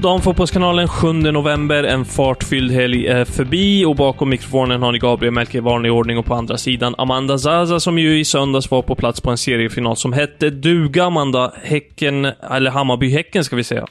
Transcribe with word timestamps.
Damfotbollskanalen 0.00 0.88
7 0.88 1.12
november. 1.12 1.84
En 1.84 2.04
fartfylld 2.04 2.72
helg 2.72 3.06
är 3.06 3.24
förbi 3.24 3.84
och 3.84 3.96
bakom 3.96 4.28
mikrofonen 4.28 4.82
har 4.82 4.92
ni 4.92 4.98
Gabriel 4.98 5.34
Melker 5.34 5.58
i 5.58 5.60
vanlig 5.60 5.92
ordning 5.92 6.18
och 6.18 6.26
på 6.26 6.34
andra 6.34 6.58
sidan 6.58 6.94
Amanda 6.98 7.38
Zaza 7.38 7.80
som 7.80 7.98
ju 7.98 8.20
i 8.20 8.24
söndags 8.24 8.70
var 8.70 8.82
på 8.82 8.94
plats 8.94 9.20
på 9.20 9.30
en 9.30 9.38
seriefinal 9.38 9.96
som 9.96 10.12
hette 10.12 10.50
duga, 10.50 11.04
Amanda. 11.04 11.52
Häcken, 11.62 12.24
eller 12.24 12.70
Hammarby-Häcken 12.70 13.44
ska 13.44 13.56
vi 13.56 13.64
säga. 13.64 13.86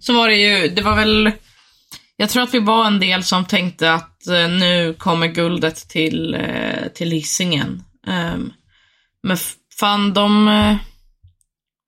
Så 0.00 0.12
var 0.12 0.28
det 0.28 0.34
ju, 0.34 0.68
det 0.68 0.82
var 0.82 0.96
väl, 0.96 1.30
jag 2.16 2.30
tror 2.30 2.42
att 2.42 2.54
vi 2.54 2.60
var 2.60 2.86
en 2.86 3.00
del 3.00 3.22
som 3.24 3.44
tänkte 3.44 3.92
att 3.92 4.26
eh, 4.26 4.48
nu 4.48 4.94
kommer 4.98 5.26
guldet 5.26 5.88
till, 5.88 6.34
eh, 6.34 6.88
till 6.94 7.10
Hisingen. 7.10 7.82
Ehm, 8.06 8.52
men 9.22 9.36
fan, 9.80 10.14
de 10.14 10.46
klappar 10.46 10.76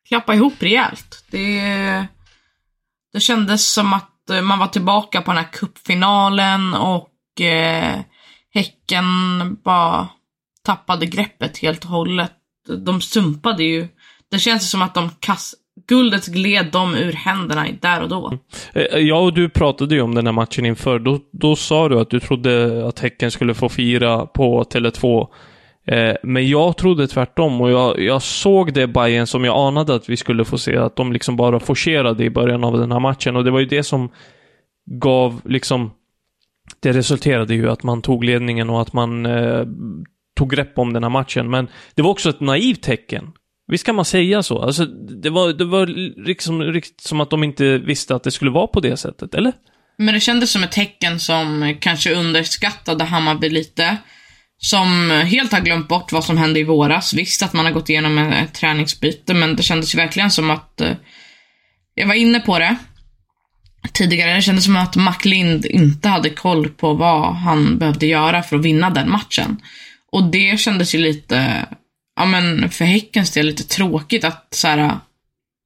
klappade 0.09 0.39
ihop 0.39 0.62
rejält. 0.62 1.25
Det, 1.31 2.07
det 3.12 3.20
kändes 3.20 3.72
som 3.72 3.92
att 3.92 4.30
eh, 4.30 4.42
man 4.42 4.58
var 4.58 4.66
tillbaka 4.66 5.22
på 5.22 5.30
den 5.30 5.44
här 5.44 5.53
cupfinalen 5.53 6.75
och 6.75 7.41
eh, 7.41 8.00
Häcken 8.55 9.14
bara 9.64 10.08
tappade 10.64 11.06
greppet 11.06 11.58
helt 11.58 11.84
och 11.84 11.91
hållet. 11.91 12.33
De 12.84 13.00
sumpade 13.00 13.64
ju. 13.64 13.88
Det 14.31 14.38
känns 14.38 14.70
som 14.70 14.83
att 14.83 14.94
de 14.94 15.11
kast... 15.20 15.55
guldet 15.88 16.27
gled 16.27 16.66
dem 16.72 16.94
ur 16.94 17.12
händerna 17.12 17.66
där 17.81 18.03
och 18.03 18.08
då. 18.08 18.27
Mm. 18.27 18.38
Eh, 18.72 18.83
ja, 18.83 18.98
Jag 18.98 19.25
och 19.25 19.34
du 19.34 19.48
pratade 19.48 19.94
ju 19.94 20.00
om 20.00 20.14
den 20.14 20.27
här 20.27 20.33
matchen 20.33 20.66
inför. 20.66 20.98
Då, 20.98 21.19
då 21.33 21.56
sa 21.56 21.88
du 21.88 22.00
att 22.00 22.11
du 22.11 22.20
trodde 22.20 22.84
att 22.88 22.98
Häcken 22.98 23.31
skulle 23.31 23.55
få 23.55 23.69
fira 23.69 24.27
på 24.27 24.62
Tele2. 24.62 25.28
Eh, 25.91 26.17
Men 26.23 26.49
jag 26.49 26.77
trodde 26.77 27.07
tvärtom 27.07 27.61
och 27.61 27.71
jag, 27.71 28.01
jag 28.01 28.23
såg 28.23 28.73
det 28.73 28.87
Bayern 28.87 29.27
som 29.27 29.45
jag 29.45 29.57
anade 29.57 29.95
att 29.95 30.09
vi 30.09 30.17
skulle 30.17 30.45
få 30.45 30.59
se. 30.59 30.77
Att 30.77 30.97
de 30.97 31.13
liksom 31.13 31.37
bara 31.37 31.61
forcerade 31.61 32.25
i 32.25 32.31
början 32.31 32.65
av 32.65 32.79
den 32.79 32.93
här 32.93 33.01
matchen. 33.01 33.37
Och 33.37 33.45
det 33.45 33.51
var 33.51 33.61
ju 33.61 33.67
det 33.67 33.83
som 33.83 34.09
gav 34.91 35.41
liksom... 35.45 35.91
Det 36.81 36.93
resulterade 36.93 37.55
ju 37.55 37.71
att 37.71 37.83
man 37.83 38.03
tog 38.03 38.25
ledningen 38.25 38.71
och 38.71 38.83
att 38.83 38.93
man 38.93 39.27
eh, 39.27 39.65
tog 40.37 40.51
grepp 40.51 40.79
om 40.79 40.93
den 40.93 41.03
här 41.03 41.11
matchen. 41.11 41.51
Men 41.51 41.69
det 41.95 42.03
var 42.03 42.11
också 42.11 42.31
ett 42.31 42.41
naivt 42.41 42.83
tecken. 42.83 43.33
Visst 43.67 43.87
kan 43.87 43.95
man 43.95 44.05
säga 44.05 44.43
så? 44.43 44.63
Alltså, 44.63 44.85
det 45.23 45.31
var, 45.31 45.53
det 45.53 45.65
var 45.65 45.87
liksom, 46.27 46.63
riktigt 46.63 47.01
som 47.01 47.21
att 47.21 47.31
de 47.31 47.45
inte 47.45 47.79
visste 47.79 48.15
att 48.15 48.23
det 48.23 48.31
skulle 48.31 48.51
vara 48.51 48.67
på 48.67 48.81
det 48.81 48.97
sättet, 48.97 49.35
eller? 49.35 49.53
Men 49.97 50.15
det 50.15 50.21
kändes 50.21 50.51
som 50.51 50.63
ett 50.63 50.73
tecken 50.73 51.21
som 51.21 51.75
kanske 51.81 52.15
underskattade 52.15 53.05
Hammarby 53.05 53.49
lite. 53.49 53.97
Som 54.62 55.11
helt 55.11 55.53
har 55.53 55.61
glömt 55.61 55.89
bort 55.89 56.12
vad 56.12 56.25
som 56.25 56.39
hände 56.39 56.61
i 56.61 56.64
våras. 56.64 57.15
Visst 57.15 57.43
att 57.43 57.53
man 57.53 57.65
har 57.65 57.72
gått 57.72 57.88
igenom 57.88 58.19
ett, 58.19 58.54
träningsbyte, 58.54 59.34
men 59.34 59.56
det 59.56 59.62
kändes 59.62 59.94
ju 59.94 59.97
verkligen 59.97 60.31
som 60.31 60.50
att... 60.50 60.81
Eh, 60.81 60.97
jag 61.94 62.06
var 62.06 62.15
inne 62.15 62.41
på 62.41 62.59
det 62.59 62.76
tidigare. 63.93 64.34
Det 64.34 64.43
kändes 64.43 64.65
som 64.65 64.76
att 64.76 64.97
Maclind 64.97 65.66
inte 65.66 66.09
hade 66.09 66.31
koll 66.31 66.69
på 66.69 66.94
vad 66.94 67.34
han 67.34 67.78
behövde 67.78 68.06
göra 68.06 68.43
för 68.43 68.56
att 68.56 68.65
vinna 68.65 68.91
den 68.91 69.10
matchen. 69.10 69.62
Och 70.12 70.25
det 70.25 70.60
kändes 70.60 70.94
ju 70.94 70.99
lite, 70.99 71.66
ja 72.16 72.25
men 72.25 72.70
för 72.70 72.84
Häckens 72.84 73.31
del 73.31 73.47
lite 73.47 73.65
tråkigt 73.65 74.25
att 74.25 74.47
så 74.50 74.69
här, 74.69 74.99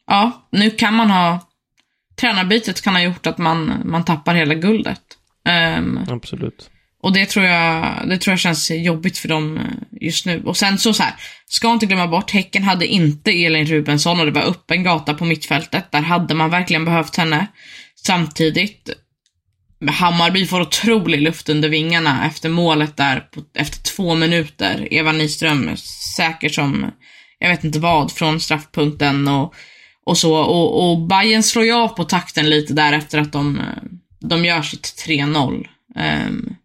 ja, 0.07 0.47
nu 0.51 0.71
kan 0.71 0.95
man 0.95 1.11
ha 1.11 1.49
tränarbytet 2.21 2.83
kan 2.83 2.95
ha 2.95 3.03
gjort 3.03 3.27
att 3.27 3.39
man, 3.39 3.83
man 3.85 4.05
tappar 4.05 4.35
hela 4.35 4.55
guldet. 4.55 5.03
Um, 5.79 6.07
Absolut 6.09 6.71
och 7.05 7.13
det 7.13 7.27
tror, 7.27 7.45
jag, 7.45 8.03
det 8.09 8.19
tror 8.19 8.33
jag 8.33 8.39
känns 8.39 8.71
jobbigt 8.71 9.19
för 9.19 9.29
dem 9.29 9.57
eh, 9.57 9.63
just 10.01 10.27
nu. 10.27 10.43
Och 10.45 10.57
sen 10.57 10.79
så, 10.79 10.95
så 10.95 11.03
här, 11.03 11.15
ska 11.47 11.73
inte 11.73 11.87
glömma 11.87 12.07
bort, 12.07 12.31
Häcken 12.31 12.63
hade 12.63 12.87
inte 12.87 13.31
Elin 13.31 13.67
Rubensson 13.67 14.21
och 14.21 14.27
det 14.27 14.33
var 14.33 14.43
öppen 14.43 14.83
gata 14.83 15.15
på 15.15 15.25
mittfältet. 15.25 15.93
Där 15.93 16.01
hade 16.01 16.35
man 16.35 16.51
verkligen 16.51 16.85
behövt 16.85 17.17
henne. 17.17 17.47
Samtidigt, 18.07 18.91
Hammarby 19.87 20.47
får 20.47 20.61
otrolig 20.61 21.21
luft 21.21 21.49
under 21.49 21.69
vingarna 21.69 22.27
efter 22.27 22.49
målet 22.49 22.97
där, 22.97 23.21
på, 23.21 23.43
efter 23.55 23.83
två 23.83 24.15
minuter. 24.15 24.89
Eva 24.91 25.13
Nyström 25.13 25.77
säker 26.17 26.49
som, 26.49 26.91
jag 27.39 27.49
vet 27.49 27.65
inte 27.65 27.79
vad, 27.79 28.13
från 28.13 28.41
straffpunkten 28.41 29.29
och, 29.29 29.55
och 30.07 30.19
så. 30.19 30.35
Och, 30.35 30.91
och 30.91 31.07
Bayern 31.07 31.43
slår 31.43 31.65
ju 31.65 31.73
av 31.73 31.89
på 31.89 32.05
takten 32.05 32.51
lite 32.51 32.73
där 32.73 32.93
efter 32.93 33.19
att 33.19 33.33
de, 33.33 33.59
eh, 33.59 33.83
de 34.21 34.45
gör 34.45 34.63
sitt 34.63 35.05
3-0. 35.07 35.67
Um, 36.27 36.57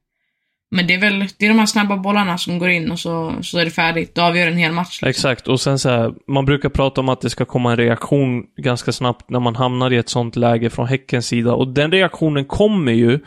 men 0.71 0.87
det 0.87 0.93
är 0.93 0.99
väl, 0.99 1.27
det 1.37 1.45
är 1.45 1.49
de 1.49 1.59
här 1.59 1.65
snabba 1.65 1.97
bollarna 1.97 2.37
som 2.37 2.59
går 2.59 2.69
in 2.69 2.91
och 2.91 2.99
så, 2.99 3.33
så 3.41 3.59
är 3.59 3.65
det 3.65 3.71
färdigt. 3.71 4.15
Då 4.15 4.21
avgör 4.21 4.47
en 4.47 4.57
hel 4.57 4.71
match. 4.71 5.01
liksom. 5.01 5.09
Exakt, 5.09 5.47
och 5.47 5.61
sen 5.61 5.79
så 5.79 5.89
här, 5.89 6.13
man 6.27 6.45
brukar 6.45 6.69
prata 6.69 7.01
om 7.01 7.09
att 7.09 7.21
det 7.21 7.29
ska 7.29 7.45
komma 7.45 7.71
en 7.71 7.77
reaktion 7.77 8.43
ganska 8.57 8.91
snabbt 8.91 9.29
när 9.29 9.39
man 9.39 9.55
hamnar 9.55 9.93
i 9.93 9.97
ett 9.97 10.09
sånt 10.09 10.35
läge 10.35 10.69
från 10.69 10.87
Häckens 10.87 11.27
sida. 11.27 11.53
Och 11.53 11.67
den 11.67 11.91
reaktionen 11.91 12.45
kommer 12.45 12.91
ju, 12.91 13.19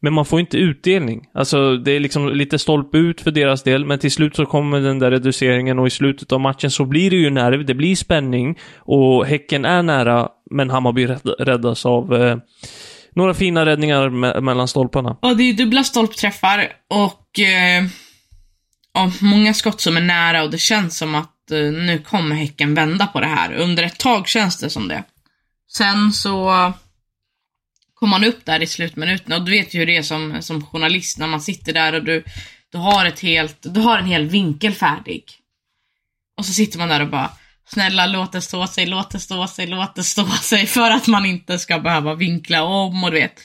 men 0.00 0.12
man 0.12 0.24
får 0.24 0.40
inte 0.40 0.56
utdelning. 0.56 1.26
Alltså, 1.34 1.76
det 1.76 1.92
är 1.92 2.00
liksom 2.00 2.28
lite 2.28 2.58
stolpe 2.58 2.98
ut 2.98 3.20
för 3.20 3.30
deras 3.30 3.62
del, 3.62 3.84
men 3.84 3.98
till 3.98 4.12
slut 4.12 4.36
så 4.36 4.46
kommer 4.46 4.80
den 4.80 4.98
där 4.98 5.10
reduceringen 5.10 5.78
och 5.78 5.86
i 5.86 5.90
slutet 5.90 6.32
av 6.32 6.40
matchen 6.40 6.70
så 6.70 6.84
blir 6.84 7.10
det 7.10 7.16
ju 7.16 7.30
nerv, 7.30 7.64
det 7.64 7.74
blir 7.74 7.96
spänning 7.96 8.58
och 8.78 9.26
Häcken 9.26 9.64
är 9.64 9.82
nära, 9.82 10.28
men 10.50 10.70
Hammarby 10.70 11.06
räddas 11.38 11.86
av 11.86 12.14
eh, 12.14 12.36
några 13.14 13.34
fina 13.34 13.66
räddningar 13.66 14.08
me- 14.08 14.40
mellan 14.40 14.68
stolparna. 14.68 15.18
Ja, 15.22 15.34
det 15.34 15.42
är 15.42 15.52
dubbla 15.52 15.84
stolpträffar 15.84 16.72
och, 16.88 17.40
eh, 17.40 17.84
ja, 18.94 19.12
många 19.20 19.54
skott 19.54 19.80
som 19.80 19.96
är 19.96 20.00
nära 20.00 20.42
och 20.42 20.50
det 20.50 20.58
känns 20.58 20.98
som 20.98 21.14
att 21.14 21.50
eh, 21.50 21.58
nu 21.58 21.98
kommer 22.06 22.36
Häcken 22.36 22.74
vända 22.74 23.06
på 23.06 23.20
det 23.20 23.26
här. 23.26 23.52
Under 23.52 23.82
ett 23.82 23.98
tag 23.98 24.28
känns 24.28 24.58
det 24.58 24.70
som 24.70 24.88
det. 24.88 25.04
Sen 25.72 26.12
så 26.12 26.72
kom 27.94 28.08
man 28.10 28.24
upp 28.24 28.44
där 28.44 28.62
i 28.62 28.66
slutminuten 28.66 29.32
och 29.32 29.44
du 29.44 29.50
vet 29.50 29.74
ju 29.74 29.78
hur 29.78 29.86
det 29.86 29.96
är 29.96 30.02
som, 30.02 30.42
som 30.42 30.66
journalist 30.66 31.18
när 31.18 31.26
man 31.26 31.40
sitter 31.40 31.72
där 31.72 31.92
och 31.92 32.04
du, 32.04 32.24
du 32.72 32.78
har 32.78 33.06
ett 33.06 33.20
helt, 33.20 33.74
du 33.74 33.80
har 33.80 33.98
en 33.98 34.06
hel 34.06 34.26
vinkel 34.28 34.74
färdig. 34.74 35.24
Och 36.36 36.46
så 36.46 36.52
sitter 36.52 36.78
man 36.78 36.88
där 36.88 37.00
och 37.00 37.08
bara 37.08 37.30
Snälla 37.72 38.06
låt 38.06 38.32
det 38.32 38.40
stå 38.40 38.66
sig, 38.66 38.86
låt 38.86 39.10
det 39.10 39.18
stå 39.18 39.46
sig, 39.46 39.66
låt 39.66 39.94
det 39.94 40.04
stå 40.04 40.26
sig 40.26 40.66
för 40.76 40.90
att 40.90 41.06
man 41.06 41.26
inte 41.26 41.58
ska 41.58 41.78
behöva 41.78 42.14
vinkla 42.14 42.62
om 42.62 43.04
och 43.04 43.10
du 43.10 43.16
vet. 43.16 43.40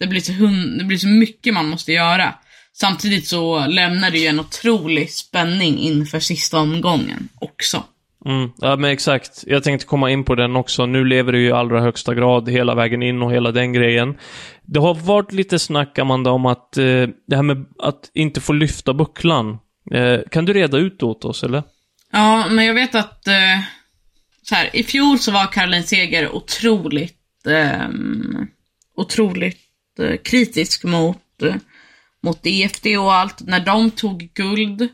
Det 0.00 0.06
blir 0.06 0.20
så, 0.20 0.32
hund, 0.32 0.78
det 0.78 0.84
blir 0.84 0.98
så 0.98 1.08
mycket 1.08 1.54
man 1.54 1.68
måste 1.68 1.92
göra. 1.92 2.34
Samtidigt 2.72 3.26
så 3.26 3.66
lämnar 3.66 4.10
det 4.10 4.18
ju 4.18 4.26
en 4.26 4.40
otrolig 4.40 5.10
spänning 5.10 5.78
inför 5.78 6.20
sista 6.20 6.58
omgången 6.58 7.28
också. 7.34 7.84
Mm, 8.24 8.50
ja 8.56 8.76
men 8.76 8.90
exakt. 8.90 9.44
Jag 9.46 9.64
tänkte 9.64 9.86
komma 9.86 10.10
in 10.10 10.24
på 10.24 10.34
den 10.34 10.56
också. 10.56 10.86
Nu 10.86 11.04
lever 11.04 11.32
det 11.32 11.38
ju 11.38 11.48
i 11.48 11.52
allra 11.52 11.80
högsta 11.80 12.14
grad 12.14 12.48
hela 12.48 12.74
vägen 12.74 13.02
in 13.02 13.22
och 13.22 13.32
hela 13.32 13.52
den 13.52 13.72
grejen. 13.72 14.18
Det 14.62 14.80
har 14.80 14.94
varit 14.94 15.32
lite 15.32 15.58
snack, 15.58 15.98
Amanda, 15.98 16.30
om 16.30 16.46
att 16.46 16.76
eh, 16.76 17.06
det 17.26 17.36
här 17.36 17.42
med 17.42 17.64
att 17.78 18.10
inte 18.14 18.40
få 18.40 18.52
lyfta 18.52 18.94
bucklan. 18.94 19.58
Eh, 19.90 20.20
kan 20.30 20.44
du 20.44 20.52
reda 20.52 20.78
ut 20.78 21.00
det 21.00 21.06
åt 21.06 21.24
oss, 21.24 21.44
eller? 21.44 21.62
Ja, 22.12 22.48
men 22.48 22.64
jag 22.64 22.74
vet 22.74 22.94
att 22.94 23.26
eh, 23.28 23.60
så 24.42 24.54
här, 24.54 24.76
i 24.76 24.84
fjol 24.84 25.18
så 25.18 25.30
var 25.32 25.52
Caroline 25.52 25.84
Seger 25.84 26.34
otroligt, 26.34 27.46
eh, 27.46 27.88
otroligt 28.96 29.60
eh, 29.98 30.16
kritisk 30.16 30.84
mot, 30.84 31.42
eh, 31.42 31.54
mot 32.22 32.46
EFD 32.46 32.86
och 32.86 33.14
allt. 33.14 33.40
När 33.40 33.60
de 33.60 33.90
tog 33.90 34.30
guld 34.34 34.88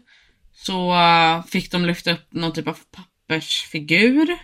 så 0.52 0.94
eh, 0.94 1.44
fick 1.44 1.70
de 1.70 1.84
lyfta 1.86 2.12
upp 2.12 2.32
någon 2.32 2.52
typ 2.52 2.68
av 2.68 2.78
pappersfigur 2.96 4.38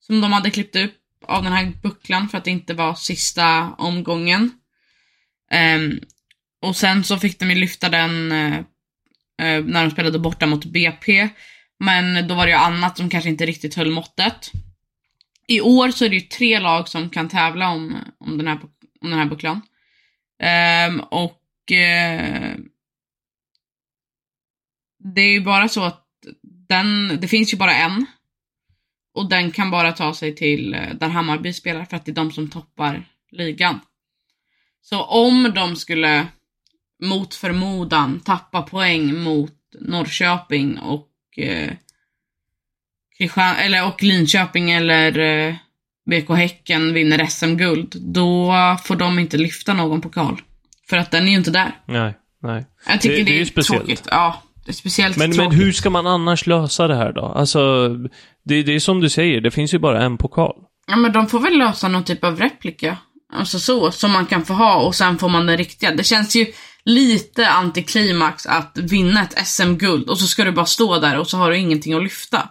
som 0.00 0.20
de 0.20 0.32
hade 0.32 0.50
klippt 0.50 0.76
upp 0.76 0.94
av 1.26 1.42
den 1.42 1.52
här 1.52 1.72
bucklan 1.82 2.28
för 2.28 2.38
att 2.38 2.44
det 2.44 2.50
inte 2.50 2.74
var 2.74 2.94
sista 2.94 3.74
omgången. 3.78 4.50
Ehm, 5.50 6.00
och 6.62 6.76
sen 6.76 7.04
så 7.04 7.18
fick 7.18 7.38
de 7.38 7.50
ju 7.50 7.56
lyfta 7.56 7.88
den 7.88 8.32
eh, 8.32 8.56
eh, 9.42 9.64
när 9.64 9.84
de 9.84 9.90
spelade 9.90 10.18
borta 10.18 10.46
mot 10.46 10.64
BP. 10.64 11.28
Men 11.78 12.28
då 12.28 12.34
var 12.34 12.46
det 12.46 12.52
ju 12.52 12.58
annat 12.58 12.96
som 12.96 13.10
kanske 13.10 13.30
inte 13.30 13.46
riktigt 13.46 13.74
höll 13.74 13.90
måttet. 13.90 14.50
I 15.46 15.60
år 15.60 15.90
så 15.90 16.04
är 16.04 16.08
det 16.08 16.16
ju 16.16 16.20
tre 16.20 16.60
lag 16.60 16.88
som 16.88 17.10
kan 17.10 17.28
tävla 17.28 17.70
om, 17.70 17.96
om 18.18 18.38
den 18.38 18.46
här 18.46 18.58
om 19.00 19.10
den 19.10 19.18
här 19.18 19.26
bucklan. 19.26 19.62
Um, 20.88 21.00
och 21.00 21.42
uh, 21.72 22.56
det 25.14 25.20
är 25.20 25.30
ju 25.30 25.40
bara 25.40 25.68
så 25.68 25.84
att 25.84 26.04
den, 26.68 27.18
det 27.20 27.28
finns 27.28 27.54
ju 27.54 27.56
bara 27.56 27.74
en. 27.74 28.06
Och 29.14 29.28
den 29.28 29.50
kan 29.50 29.70
bara 29.70 29.92
ta 29.92 30.14
sig 30.14 30.34
till 30.34 30.74
eh, 30.74 30.94
där 30.94 31.08
Hammarby 31.08 31.52
spelar 31.52 31.84
för 31.84 31.96
att 31.96 32.04
det 32.04 32.10
är 32.10 32.14
de 32.14 32.32
som 32.32 32.50
toppar 32.50 33.08
ligan. 33.30 33.80
Så 34.80 35.02
om 35.02 35.52
de 35.54 35.76
skulle 35.76 36.26
mot 37.02 37.34
förmodan 37.34 38.20
tappa 38.20 38.62
poäng 38.62 39.22
mot 39.22 39.54
Norrköping 39.80 40.78
och 40.78 41.07
eh, 41.38 41.70
Kristian, 43.18 43.56
eller, 43.56 43.86
och 43.86 44.02
Linköping 44.02 44.70
eller 44.70 45.18
eh, 45.18 45.54
BK 46.10 46.30
Häcken 46.36 46.94
vinner 46.94 47.26
SM-guld, 47.26 47.94
då 48.00 48.52
får 48.84 48.96
de 48.96 49.18
inte 49.18 49.36
lyfta 49.36 49.74
någon 49.74 50.00
pokal. 50.00 50.40
För 50.88 50.96
att 50.96 51.10
den 51.10 51.26
är 51.26 51.30
ju 51.30 51.36
inte 51.36 51.50
där. 51.50 51.72
Nej, 51.86 52.14
nej. 52.42 52.64
Jag 52.86 53.00
tycker 53.00 53.16
Det- 53.16 53.22
det, 53.22 53.24
det 53.24 53.32
är 53.32 53.34
är, 53.34 53.38
ju 53.38 53.46
speciellt. 53.46 53.80
tråkigt. 53.86 54.08
Ja, 54.10 54.42
det 54.64 54.70
är 54.70 54.74
speciellt 54.74 55.16
Men, 55.16 55.30
men 55.30 55.38
tråkigt. 55.38 55.60
hur 55.60 55.72
ska 55.72 55.90
man 55.90 56.06
annars 56.06 56.46
lösa 56.46 56.86
det 56.88 56.96
här 56.96 57.12
då? 57.12 57.24
Alltså, 57.24 57.88
det, 58.44 58.62
det 58.62 58.72
är 58.74 58.80
som 58.80 59.00
du 59.00 59.08
säger, 59.08 59.40
det 59.40 59.50
finns 59.50 59.74
ju 59.74 59.78
bara 59.78 60.02
en 60.02 60.18
pokal. 60.18 60.54
Ja, 60.86 60.96
men 60.96 61.12
de 61.12 61.26
får 61.26 61.40
väl 61.40 61.58
lösa 61.58 61.88
någon 61.88 62.04
typ 62.04 62.24
av 62.24 62.36
replika. 62.40 62.96
Alltså 63.32 63.58
så, 63.58 63.90
som 63.90 64.12
man 64.12 64.26
kan 64.26 64.44
få 64.44 64.54
ha 64.54 64.76
och 64.76 64.94
sen 64.94 65.18
får 65.18 65.28
man 65.28 65.46
den 65.46 65.56
riktiga. 65.56 65.90
Det 65.90 66.04
känns 66.04 66.36
ju 66.36 66.46
lite 66.84 67.48
antiklimax 67.48 68.46
att 68.46 68.78
vinna 68.78 69.22
ett 69.22 69.46
SM-guld 69.46 70.08
och 70.08 70.18
så 70.18 70.26
ska 70.26 70.44
du 70.44 70.52
bara 70.52 70.66
stå 70.66 70.98
där 70.98 71.18
och 71.18 71.26
så 71.26 71.36
har 71.36 71.50
du 71.50 71.58
ingenting 71.58 71.94
att 71.94 72.02
lyfta. 72.02 72.48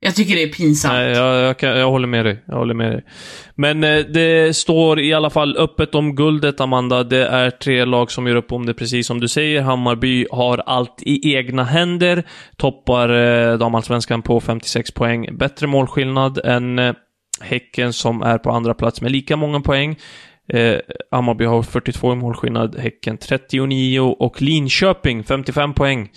Jag 0.00 0.14
tycker 0.14 0.34
det 0.34 0.42
är 0.42 0.52
pinsamt. 0.52 0.92
Nej, 0.92 1.12
jag, 1.12 1.44
jag, 1.44 1.58
kan, 1.58 1.78
jag 1.78 1.90
håller 1.90 2.08
med 2.08 2.24
dig. 2.24 2.42
Jag 2.46 2.56
håller 2.56 2.74
med 2.74 2.92
dig. 2.92 3.04
Men 3.54 3.84
eh, 3.84 3.98
det 3.98 4.56
står 4.56 5.00
i 5.00 5.14
alla 5.14 5.30
fall 5.30 5.56
öppet 5.56 5.94
om 5.94 6.14
guldet, 6.14 6.60
Amanda. 6.60 7.04
Det 7.04 7.26
är 7.26 7.50
tre 7.50 7.84
lag 7.84 8.10
som 8.10 8.26
gör 8.26 8.36
upp 8.36 8.52
om 8.52 8.66
det, 8.66 8.74
precis 8.74 9.06
som 9.06 9.20
du 9.20 9.28
säger. 9.28 9.62
Hammarby 9.62 10.26
har 10.30 10.58
allt 10.58 11.02
i 11.02 11.34
egna 11.34 11.64
händer. 11.64 12.22
Toppar 12.56 13.08
eh, 13.08 13.58
damallsvenskan 13.58 14.22
på 14.22 14.40
56 14.40 14.90
poäng. 14.90 15.36
Bättre 15.38 15.66
målskillnad 15.66 16.38
än 16.44 16.78
eh, 16.78 16.94
Häcken 17.40 17.92
som 17.92 18.22
är 18.22 18.38
på 18.38 18.50
andra 18.50 18.74
plats 18.74 19.00
med 19.00 19.12
lika 19.12 19.36
många 19.36 19.60
poäng. 19.60 19.96
Eh, 20.52 20.76
Hammarby 21.10 21.44
har 21.44 21.62
42 21.62 22.12
i 22.12 22.16
målskillnad, 22.16 22.76
Häcken 22.78 23.18
39 23.18 24.00
och 24.00 24.42
Linköping 24.42 25.24
55 25.24 25.74
poäng 25.74 26.10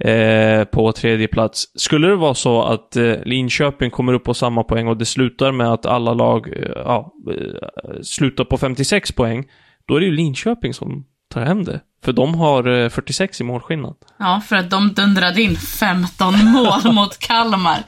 eh, 0.00 0.64
på 0.64 0.92
tredje 0.92 1.28
plats. 1.28 1.64
Skulle 1.74 2.08
det 2.08 2.16
vara 2.16 2.34
så 2.34 2.62
att 2.62 2.96
eh, 2.96 3.14
Linköping 3.24 3.90
kommer 3.90 4.12
upp 4.12 4.24
på 4.24 4.34
samma 4.34 4.64
poäng 4.64 4.88
och 4.88 4.96
det 4.96 5.04
slutar 5.06 5.52
med 5.52 5.72
att 5.72 5.86
alla 5.86 6.14
lag 6.14 6.48
eh, 6.48 6.68
ja, 6.74 7.12
eh, 7.30 8.00
slutar 8.02 8.44
på 8.44 8.58
56 8.58 9.12
poäng, 9.12 9.44
då 9.88 9.96
är 9.96 10.00
det 10.00 10.06
ju 10.06 10.12
Linköping 10.12 10.74
som 10.74 11.04
tar 11.34 11.44
hem 11.44 11.64
det. 11.64 11.80
För 12.04 12.12
de 12.12 12.34
har 12.34 12.68
eh, 12.82 12.88
46 12.88 13.40
i 13.40 13.44
målskillnad. 13.44 13.94
Ja, 14.18 14.42
för 14.48 14.56
att 14.56 14.70
de 14.70 14.92
dundrade 14.94 15.42
in 15.42 15.56
15 15.56 16.34
mål 16.44 16.92
mot 16.94 17.18
Kalmar. 17.18 17.78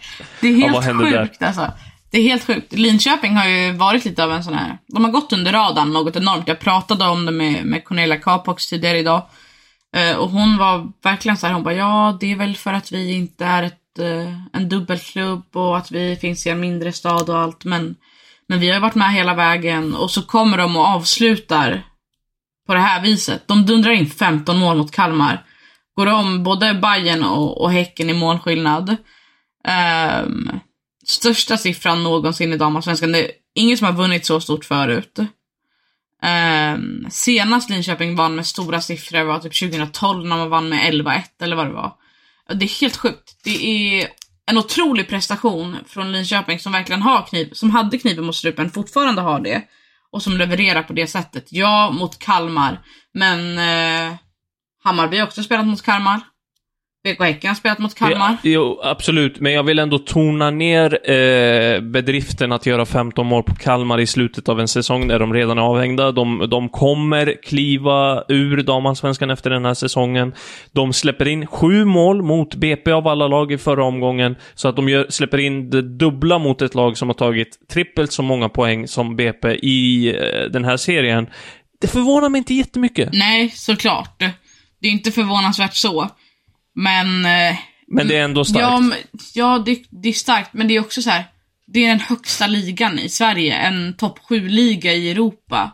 Det 0.40 0.48
är 0.48 0.52
Ja, 0.52 0.58
helt 0.58 0.74
vad 0.74 0.84
hände 0.84 1.10
där? 1.10 1.22
sjukt 1.26 1.42
alltså. 1.42 1.66
Det 2.10 2.18
är 2.18 2.22
helt 2.22 2.46
sjukt. 2.46 2.72
Linköping 2.72 3.36
har 3.36 3.48
ju 3.48 3.72
varit 3.72 4.04
lite 4.04 4.24
av 4.24 4.32
en 4.32 4.44
sån 4.44 4.54
här, 4.54 4.78
de 4.86 5.04
har 5.04 5.10
gått 5.10 5.32
under 5.32 5.52
radarn 5.52 5.92
något 5.92 6.16
enormt. 6.16 6.48
Jag 6.48 6.60
pratade 6.60 7.08
om 7.08 7.26
det 7.26 7.32
med, 7.32 7.64
med 7.64 7.84
Cornelia 7.84 8.16
Capox 8.16 8.66
tidigare 8.66 8.98
idag. 8.98 9.22
Eh, 9.96 10.16
och 10.16 10.30
hon 10.30 10.56
var 10.56 10.92
verkligen 11.02 11.36
så 11.36 11.46
här, 11.46 11.54
hon 11.54 11.62
bara, 11.62 11.74
ja 11.74 12.16
det 12.20 12.32
är 12.32 12.36
väl 12.36 12.56
för 12.56 12.72
att 12.72 12.92
vi 12.92 13.12
inte 13.12 13.44
är 13.44 13.62
ett, 13.62 13.98
eh, 13.98 14.34
en 14.52 14.68
dubbelklubb 14.68 15.56
och 15.56 15.76
att 15.76 15.90
vi 15.90 16.16
finns 16.16 16.46
i 16.46 16.50
en 16.50 16.60
mindre 16.60 16.92
stad 16.92 17.30
och 17.30 17.38
allt. 17.38 17.64
Men, 17.64 17.94
men 18.48 18.60
vi 18.60 18.68
har 18.68 18.74
ju 18.74 18.80
varit 18.80 18.94
med 18.94 19.12
hela 19.12 19.34
vägen 19.34 19.94
och 19.94 20.10
så 20.10 20.22
kommer 20.22 20.58
de 20.58 20.76
och 20.76 20.86
avslutar 20.86 21.82
på 22.66 22.74
det 22.74 22.80
här 22.80 23.02
viset. 23.02 23.48
De 23.48 23.66
dundrar 23.66 23.90
in 23.90 24.10
15 24.10 24.58
mål 24.58 24.76
mot 24.76 24.92
Kalmar. 24.92 25.44
Går 25.96 26.06
om 26.06 26.44
både 26.44 26.74
Bayern 26.74 27.22
och, 27.22 27.60
och 27.60 27.72
Häcken 27.72 28.10
i 28.10 28.14
målskillnad. 28.14 28.96
Ehm, 29.68 30.50
största 31.10 31.56
siffran 31.56 32.02
någonsin 32.02 32.52
i 32.52 32.56
damallsvenskan. 32.56 33.12
Det 33.12 33.24
är 33.24 33.30
ingen 33.54 33.78
som 33.78 33.86
har 33.86 33.94
vunnit 33.94 34.26
så 34.26 34.40
stort 34.40 34.64
förut. 34.64 35.18
Um, 36.22 37.06
senast 37.10 37.70
Linköping 37.70 38.16
vann 38.16 38.34
med 38.34 38.46
stora 38.46 38.80
siffror 38.80 39.24
var 39.24 39.38
typ 39.38 39.60
2012 39.60 40.26
när 40.26 40.36
man 40.36 40.50
vann 40.50 40.68
med 40.68 40.94
11-1 40.94 41.22
eller 41.42 41.56
vad 41.56 41.66
det 41.66 41.72
var. 41.72 41.92
Det 42.54 42.64
är 42.64 42.80
helt 42.80 42.96
sjukt. 42.96 43.40
Det 43.44 43.66
är 43.66 44.08
en 44.46 44.58
otrolig 44.58 45.08
prestation 45.08 45.76
från 45.86 46.12
Linköping 46.12 46.58
som 46.58 46.72
verkligen 46.72 47.02
har 47.02 47.26
kniv, 47.26 47.50
som 47.52 47.70
hade 47.70 47.98
kniven 47.98 48.24
mot 48.24 48.36
strupen, 48.36 48.70
fortfarande 48.70 49.22
har 49.22 49.40
det. 49.40 49.62
Och 50.12 50.22
som 50.22 50.36
levererar 50.36 50.82
på 50.82 50.92
det 50.92 51.06
sättet. 51.06 51.46
Ja, 51.50 51.90
mot 51.90 52.18
Kalmar. 52.18 52.80
Men 53.14 53.58
eh, 53.58 54.16
Hammarby 54.84 55.18
har 55.18 55.26
också 55.26 55.42
spelat 55.42 55.66
mot 55.66 55.82
Kalmar. 55.82 56.20
BK 57.04 57.20
Häcken 57.20 57.48
har 57.48 57.54
spelat 57.54 57.78
mot 57.78 57.94
Kalmar. 57.94 58.30
Ja, 58.30 58.36
jo, 58.42 58.80
absolut. 58.82 59.40
Men 59.40 59.52
jag 59.52 59.62
vill 59.62 59.78
ändå 59.78 59.98
tona 59.98 60.50
ner 60.50 61.10
eh, 61.10 61.80
bedriften 61.80 62.52
att 62.52 62.66
göra 62.66 62.86
15 62.86 63.26
mål 63.26 63.42
på 63.42 63.54
Kalmar 63.54 64.00
i 64.00 64.06
slutet 64.06 64.48
av 64.48 64.60
en 64.60 64.68
säsong 64.68 65.08
där 65.08 65.18
de 65.18 65.34
redan 65.34 65.58
är 65.58 65.62
avhängda. 65.62 66.12
De, 66.12 66.46
de 66.50 66.68
kommer 66.68 67.42
kliva 67.42 68.24
ur 68.28 68.62
damallsvenskan 68.62 69.30
efter 69.30 69.50
den 69.50 69.64
här 69.64 69.74
säsongen. 69.74 70.34
De 70.72 70.92
släpper 70.92 71.28
in 71.28 71.46
sju 71.46 71.84
mål 71.84 72.22
mot 72.22 72.54
BP 72.54 72.92
av 72.92 73.08
alla 73.08 73.28
lag 73.28 73.52
i 73.52 73.58
förra 73.58 73.84
omgången, 73.84 74.36
så 74.54 74.68
att 74.68 74.76
de 74.76 74.88
gör, 74.88 75.06
släpper 75.08 75.38
in 75.38 75.70
det 75.70 75.82
dubbla 75.82 76.38
mot 76.38 76.62
ett 76.62 76.74
lag 76.74 76.96
som 76.96 77.08
har 77.08 77.14
tagit 77.14 77.68
trippelt 77.68 78.12
så 78.12 78.22
många 78.22 78.48
poäng 78.48 78.88
som 78.88 79.16
BP 79.16 79.48
i 79.52 80.08
eh, 80.08 80.50
den 80.50 80.64
här 80.64 80.76
serien. 80.76 81.26
Det 81.80 81.88
förvånar 81.88 82.28
mig 82.28 82.38
inte 82.38 82.54
jättemycket. 82.54 83.08
Nej, 83.12 83.50
såklart. 83.50 84.22
Det 84.80 84.88
är 84.88 84.92
inte 84.92 85.12
förvånansvärt 85.12 85.74
så. 85.74 86.10
Men... 86.74 87.24
Eh, 87.24 87.56
Men 87.86 88.08
det 88.08 88.16
är 88.16 88.24
ändå 88.24 88.44
starkt. 88.44 88.62
Ja, 88.62 88.80
men, 88.80 88.98
ja 89.34 89.62
det, 89.66 89.82
det 89.90 90.08
är 90.08 90.12
starkt, 90.12 90.52
men 90.52 90.68
det 90.68 90.74
är 90.76 90.80
också 90.80 91.02
så 91.02 91.10
här. 91.10 91.24
Det 91.66 91.84
är 91.84 91.88
den 91.88 92.00
högsta 92.00 92.46
ligan 92.46 92.98
i 92.98 93.08
Sverige, 93.08 93.54
en 93.54 93.96
topp 93.96 94.18
7-liga 94.28 94.92
i 94.94 95.10
Europa. 95.10 95.70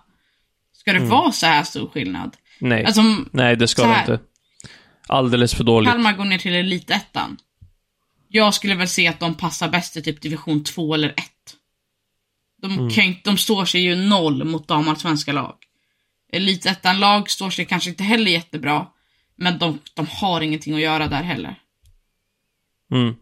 Ska 0.72 0.92
det 0.92 0.98
vara 0.98 1.32
så 1.32 1.46
här 1.46 1.62
stor 1.62 1.88
skillnad? 1.88 2.36
Nej. 2.60 2.84
Alltså, 2.84 3.02
Nej, 3.32 3.56
det 3.56 3.68
ska 3.68 3.86
det 3.86 3.98
inte. 4.00 4.20
Alldeles 5.08 5.54
för 5.54 5.64
dåligt. 5.64 5.90
Kalmar 5.90 6.12
går 6.12 6.24
ner 6.24 6.38
till 6.38 6.54
elitettan. 6.54 7.36
Jag 8.28 8.54
skulle 8.54 8.74
väl 8.74 8.88
se 8.88 9.06
att 9.08 9.20
de 9.20 9.34
passar 9.34 9.68
bäst 9.68 9.96
i 9.96 10.02
typ 10.02 10.20
division 10.22 10.64
2 10.64 10.94
eller 10.94 11.08
1. 11.08 11.16
De, 12.62 12.72
Mm. 12.72 12.90
kan 12.90 13.14
de 13.24 13.38
står 13.38 13.64
sig 13.64 13.80
ju 13.80 13.94
noll 13.96 14.44
mot 14.44 14.68
damallsvenska 14.68 15.32
lag. 15.32 15.54
Elitettan-lag 16.32 17.30
står 17.30 17.50
sig 17.50 17.64
kanske 17.64 17.90
inte 17.90 18.04
heller 18.04 18.30
jättebra, 18.30 18.86
men 19.36 19.58
de, 19.58 19.78
de 19.94 20.06
har 20.10 20.40
ingenting 20.40 20.74
att 20.74 20.80
göra 20.80 21.06
där 21.08 21.22
heller. 21.22 21.54
Mm. 22.92 23.14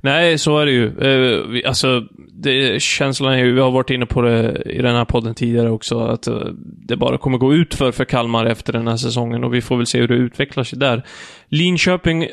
Nej, 0.00 0.38
så 0.38 0.58
är 0.58 0.66
det 0.66 0.72
ju. 0.72 0.86
Eh, 0.86 1.46
vi, 1.48 1.64
alltså, 1.64 2.06
det, 2.32 2.82
känslan 2.82 3.32
är 3.32 3.38
ju, 3.38 3.52
vi 3.52 3.60
har 3.60 3.70
varit 3.70 3.90
inne 3.90 4.06
på 4.06 4.22
det 4.22 4.62
i 4.66 4.82
den 4.82 4.96
här 4.96 5.04
podden 5.04 5.34
tidigare 5.34 5.70
också, 5.70 6.00
att 6.00 6.26
eh, 6.26 6.34
det 6.88 6.96
bara 6.96 7.18
kommer 7.18 7.38
gå 7.38 7.54
ut 7.54 7.74
för, 7.74 7.92
för 7.92 8.04
Kalmar 8.04 8.46
efter 8.46 8.72
den 8.72 8.88
här 8.88 8.96
säsongen 8.96 9.44
och 9.44 9.54
vi 9.54 9.62
får 9.62 9.76
väl 9.76 9.86
se 9.86 10.00
hur 10.00 10.08
det 10.08 10.14
utvecklar 10.14 10.64
sig 10.64 10.78
där. 10.78 11.06
Linköping 11.48 12.28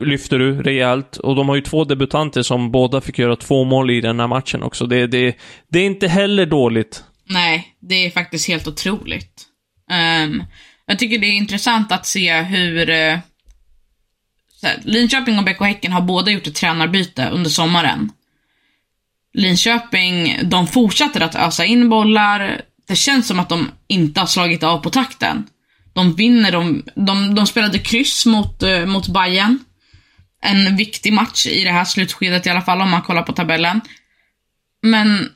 lyfter 0.00 0.38
du 0.38 0.62
rejält 0.62 1.16
och 1.16 1.36
de 1.36 1.48
har 1.48 1.56
ju 1.56 1.62
två 1.62 1.84
debutanter 1.84 2.42
som 2.42 2.70
båda 2.70 3.00
fick 3.00 3.18
göra 3.18 3.36
två 3.36 3.64
mål 3.64 3.90
i 3.90 4.00
den 4.00 4.20
här 4.20 4.26
matchen 4.26 4.62
också. 4.62 4.86
Det, 4.86 5.06
det, 5.06 5.36
det 5.68 5.78
är 5.78 5.86
inte 5.86 6.08
heller 6.08 6.46
dåligt. 6.46 7.04
Nej, 7.28 7.76
det 7.80 8.06
är 8.06 8.10
faktiskt 8.10 8.48
helt 8.48 8.68
otroligt. 8.68 9.42
Ehm, 9.90 10.42
jag 10.88 10.98
tycker 10.98 11.18
det 11.18 11.26
är 11.26 11.36
intressant 11.36 11.92
att 11.92 12.06
se 12.06 12.42
hur 12.42 12.90
eh, 12.90 13.18
så 14.60 14.66
här, 14.66 14.80
Linköping 14.84 15.38
och 15.38 15.44
BK 15.44 15.60
Häcken 15.60 15.92
har 15.92 16.00
båda 16.00 16.30
gjort 16.30 16.46
ett 16.46 16.54
tränarbyte 16.54 17.28
under 17.28 17.50
sommaren. 17.50 18.10
Linköping, 19.34 20.38
de 20.42 20.66
fortsätter 20.66 21.20
att 21.20 21.34
ösa 21.34 21.64
in 21.64 21.88
bollar. 21.88 22.60
Det 22.88 22.96
känns 22.96 23.26
som 23.26 23.40
att 23.40 23.48
de 23.48 23.70
inte 23.88 24.20
har 24.20 24.26
slagit 24.26 24.62
av 24.62 24.78
på 24.78 24.90
takten. 24.90 25.46
De 25.92 26.14
vinner, 26.14 26.52
de, 26.52 26.82
de, 26.94 27.34
de 27.34 27.46
spelade 27.46 27.78
kryss 27.78 28.26
mot, 28.26 28.62
eh, 28.62 28.86
mot 28.86 29.08
Bayern. 29.08 29.58
En 30.42 30.76
viktig 30.76 31.12
match 31.12 31.46
i 31.46 31.64
det 31.64 31.72
här 31.72 31.84
slutskedet 31.84 32.46
i 32.46 32.50
alla 32.50 32.62
fall 32.62 32.80
om 32.80 32.90
man 32.90 33.02
kollar 33.02 33.22
på 33.22 33.32
tabellen. 33.32 33.80
Men 34.82 35.28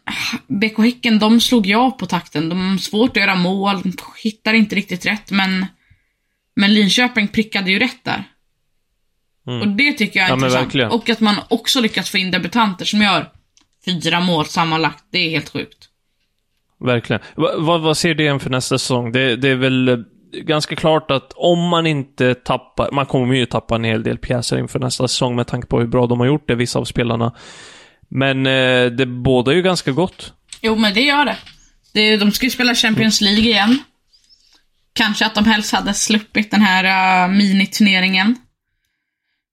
BK 0.47 0.79
Häcken, 0.79 1.19
de 1.19 1.41
slog 1.41 1.67
ju 1.67 1.75
av 1.75 1.91
på 1.91 2.07
takten. 2.07 2.49
De 2.49 2.71
har 2.71 2.77
svårt 2.77 3.11
att 3.11 3.23
göra 3.23 3.35
mål, 3.35 3.83
de 3.83 3.93
hittar 4.23 4.55
inte 4.55 4.77
riktigt 4.77 5.07
rätt, 5.07 5.31
men, 5.31 5.67
men 6.57 6.75
Linköping 6.75 7.29
prickade 7.29 7.71
ju 7.71 7.79
rätt 7.79 8.05
där. 8.05 8.25
Och 9.45 9.69
det 9.69 9.93
tycker 9.93 10.21
jag 10.21 10.27
är 10.27 10.31
Ja, 10.31 10.35
intressant. 10.35 10.93
Och 10.93 11.11
att 11.11 11.21
man 11.21 11.37
också 11.49 11.81
lyckats 11.81 12.11
få 12.11 12.19
in 12.19 12.31
debutanter 12.31 12.85
som 12.85 13.03
gör 13.03 13.29
fyra 13.85 14.21
mål 14.21 14.47
sammanlagt. 14.47 15.05
Det 15.11 15.19
är 15.19 15.31
helt 15.31 15.49
sjukt. 15.49 15.89
Verkligen. 16.81 17.23
Va, 17.37 17.51
vad, 17.59 17.81
vad 17.81 17.97
ser 17.97 18.15
du 18.15 18.25
igen 18.25 18.41
för 18.41 18.51
nästa 18.51 18.79
säsong? 18.79 19.13
Det, 19.13 19.37
det 19.37 19.49
är 19.49 19.57
väl 19.57 19.89
eh, 19.89 19.97
ganska 20.33 20.77
klart 20.77 21.11
att 21.11 21.33
om 21.37 21.69
man 21.69 21.87
inte 21.87 22.35
tappar, 22.35 22.91
man 22.93 23.07
kommer 23.07 23.35
ju 23.35 23.47
tappa 23.47 23.75
en 23.75 23.85
hel 23.85 24.03
del 24.03 24.19
pjäser 24.19 24.59
inför 24.59 24.79
nästa 24.79 25.09
säsong 25.09 25.37
med 25.37 25.47
tanke 25.47 25.67
på 25.67 25.81
hur 25.81 25.87
bra 25.87 26.07
de 26.07 26.21
har 26.21 26.27
gjort 26.27 26.49
det, 26.49 26.55
vissa 26.55 26.79
av 26.79 26.85
spelarna. 26.85 27.33
Men 28.15 28.47
eh, 28.47 28.87
det 28.87 29.07
båda 29.07 29.53
ju 29.53 29.63
ganska 29.63 29.91
gott. 29.91 30.33
Jo, 30.61 30.77
men 30.77 30.95
det 30.95 31.01
gör 31.01 31.25
det. 31.25 31.37
Det, 31.93 32.17
de 32.17 32.33
ska 32.33 32.47
ju 32.47 32.51
spela 32.51 32.75
Champions 32.75 33.21
League 33.21 33.45
igen. 33.45 33.79
Kanske 34.93 35.27
att 35.27 35.35
de 35.35 35.45
helst 35.45 35.73
hade 35.73 35.95
sluppit 35.95 36.51
den 36.51 36.63
här 36.63 37.25
uh, 37.29 37.37
miniturneringen. 37.37 38.37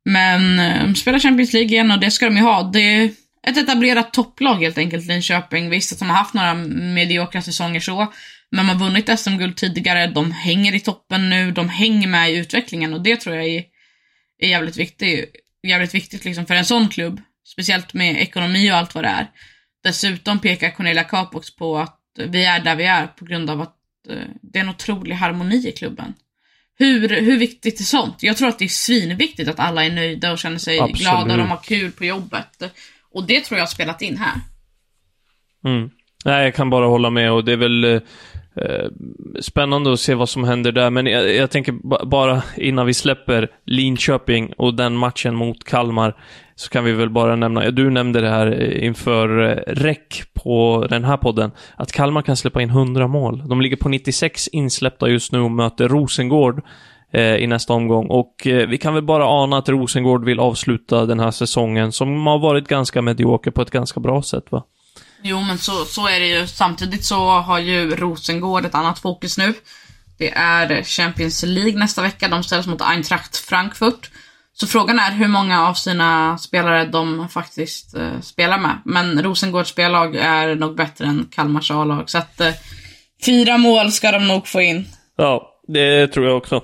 Men 0.06 0.60
uh, 0.60 0.84
de 0.84 0.96
spelar 0.96 1.20
Champions 1.20 1.54
League 1.54 1.70
igen 1.70 1.92
och 1.92 2.00
det 2.00 2.12
ska 2.12 2.26
de 2.26 2.38
ju 2.38 2.44
ha. 2.44 2.64
Det 2.64 2.80
är 2.80 3.12
ett 3.48 3.58
etablerat 3.58 4.14
topplag 4.14 4.56
helt 4.56 4.78
enkelt, 4.78 5.06
Linköping. 5.06 5.70
Visst 5.70 5.94
att 5.94 6.00
de 6.00 6.10
har 6.10 6.18
haft 6.18 6.34
några 6.34 6.54
mediokra 6.54 7.42
säsonger 7.42 7.80
så. 7.80 8.14
Men 8.52 8.68
de 8.68 8.70
har 8.70 8.86
vunnit 8.86 9.20
SM-guld 9.20 9.58
tidigare, 9.58 10.08
de 10.08 10.32
hänger 10.32 10.76
i 10.76 10.80
toppen 10.80 11.30
nu, 11.30 11.52
de 11.52 11.70
hänger 11.70 12.08
med 12.08 12.32
i 12.32 12.38
utvecklingen 12.38 12.94
och 12.94 13.02
det 13.02 13.16
tror 13.16 13.36
jag 13.36 13.46
är, 13.46 13.64
är 14.40 14.50
jävligt 14.50 14.78
viktigt. 14.78 15.36
Jävligt 15.68 15.96
viktigt 15.96 16.26
liksom 16.26 16.46
för 16.46 16.56
en 16.56 16.66
sån 16.66 16.90
klubb. 16.90 17.22
Speciellt 17.52 17.94
med 17.94 18.22
ekonomi 18.22 18.72
och 18.72 18.76
allt 18.76 18.96
vad 18.96 19.04
det 19.04 19.08
är. 19.08 19.28
Dessutom 19.84 20.40
pekar 20.40 20.72
Cornelia 20.72 21.04
Capox 21.04 21.56
på 21.56 21.78
att 21.78 22.00
vi 22.28 22.46
är 22.46 22.60
där 22.60 22.76
vi 22.76 22.86
är 22.86 23.08
på 23.08 23.26
grund 23.26 23.50
av 23.50 23.62
att 23.62 23.76
eh, 24.10 24.18
det 24.42 24.60
är 24.60 24.64
en 24.64 24.70
otrolig 24.70 25.16
harmoni 25.16 25.68
i 25.68 25.72
klubben. 25.72 26.14
Hur, 26.78 27.22
hur 27.22 27.38
viktigt 27.38 27.80
är 27.80 27.84
sånt? 27.84 28.24
Jag 28.24 28.38
tror 28.38 28.50
att 28.50 28.60
det 28.60 28.66
är 28.66 28.70
svinviktigt 28.70 29.50
att 29.50 29.60
alla 29.60 29.86
är 29.86 29.92
nöjda 29.92 30.32
och 30.32 30.38
känner 30.38 30.58
sig 30.58 30.80
Absolut. 30.80 31.00
glada 31.00 31.32
och 31.32 31.38
de 31.38 31.50
har 31.50 31.64
kul 31.64 31.92
på 31.92 32.06
jobbet. 32.06 32.64
Och 33.12 33.28
det 33.28 33.42
tror 33.42 33.58
jag 33.58 33.66
har 33.66 33.70
spelat 33.70 34.02
in 34.02 34.18
här. 34.18 34.42
Mm. 35.66 35.90
Nej, 36.26 36.44
jag 36.44 36.56
kan 36.56 36.70
bara 36.70 36.86
hålla 36.86 37.10
med 37.10 37.32
och 37.32 37.46
det 37.46 37.52
är 37.52 37.58
väl 37.58 37.84
eh, 37.84 38.02
spännande 39.42 39.94
att 39.94 40.00
se 40.00 40.16
vad 40.16 40.30
som 40.30 40.44
händer 40.44 40.72
där. 40.72 40.90
Men 40.90 41.06
jag, 41.06 41.36
jag 41.36 41.52
tänker 41.52 42.06
bara 42.06 42.44
innan 42.58 42.86
vi 42.86 42.94
släpper 42.94 43.48
Linköping 43.66 44.54
och 44.58 44.74
den 44.74 44.98
matchen 44.98 45.36
mot 45.36 45.64
Kalmar 45.64 46.16
så 46.60 46.70
kan 46.70 46.84
vi 46.84 46.92
väl 46.92 47.10
bara 47.10 47.36
nämna, 47.36 47.72
du 47.72 47.90
nämnde 47.90 48.22
det 48.22 48.30
här 48.30 48.62
eh, 48.62 48.86
inför 48.86 49.50
eh, 49.50 49.74
räck 49.74 50.22
REC 50.22 50.44
på 50.44 50.88
den 50.90 51.04
här 51.04 51.18
podden, 51.18 51.52
att 51.76 51.92
Kalmar 51.92 52.22
kan 52.22 52.38
släppa 52.38 52.62
in 52.62 52.70
100 52.70 53.08
mål. 53.08 53.48
De 53.48 53.62
ligger 53.62 53.78
på 53.78 53.90
96 53.90 54.48
insläppta 54.48 55.08
just 55.08 55.32
nu 55.32 55.40
och 55.40 55.52
möter 55.52 55.88
Rosengård 55.88 56.62
eh, 57.14 57.36
i 57.36 57.48
nästa 57.48 57.74
omgång. 57.74 58.08
Och 58.08 58.48
eh, 58.48 58.68
vi 58.68 58.78
kan 58.78 58.94
väl 58.94 59.04
bara 59.04 59.26
ana 59.26 59.58
att 59.58 59.70
Rosengård 59.70 60.26
vill 60.26 60.40
avsluta 60.40 61.06
den 61.06 61.20
här 61.20 61.32
säsongen 61.32 61.92
som 61.92 62.28
har 62.28 62.40
varit 62.40 62.68
ganska 62.68 63.02
medioker 63.02 63.52
på 63.52 63.62
ett 63.62 63.72
ganska 63.72 64.00
bra 64.00 64.22
sätt 64.22 64.46
va? 64.50 64.64
Jo, 65.22 65.42
men 65.42 65.58
så, 65.58 65.86
så 65.86 66.08
är 66.08 66.20
det 66.20 66.28
ju. 66.28 66.48
Samtidigt 66.48 67.06
så 67.06 67.30
har 67.30 67.60
ju 67.60 67.96
Rosengård 67.96 68.66
ett 68.66 68.76
annat 68.76 69.00
fokus 69.00 69.38
nu. 69.38 69.54
Det 70.18 70.32
är 70.32 70.84
Champions 70.84 71.44
League 71.44 71.80
nästa 71.80 72.02
vecka. 72.02 72.28
De 72.28 72.44
ställs 72.44 72.68
mot 72.68 72.82
Eintracht 72.82 73.38
Frankfurt. 73.38 74.10
Så 74.60 74.68
frågan 74.68 75.00
är 75.00 75.12
hur 75.12 75.28
många 75.28 75.68
av 75.68 75.74
sina 75.74 76.38
spelare 76.38 76.86
de 76.86 77.30
faktiskt 77.30 77.96
eh, 77.96 78.20
spelar 78.22 78.60
med. 78.60 78.82
Men 78.86 79.24
Rosengårds 79.24 79.70
spellag 79.70 80.16
är 80.16 80.56
nog 80.56 80.76
bättre 80.76 81.06
än 81.06 81.28
Kalmars 81.32 81.72
A-lag. 81.72 82.10
Så 82.10 82.18
att 82.18 82.42
eh, 82.42 82.54
fyra 83.26 83.58
mål 83.58 83.92
ska 83.92 84.12
de 84.12 84.28
nog 84.28 84.48
få 84.48 84.62
in. 84.62 84.86
Ja, 85.18 85.60
det 85.68 86.08
tror 86.08 86.26
jag 86.26 86.38
också. 86.38 86.64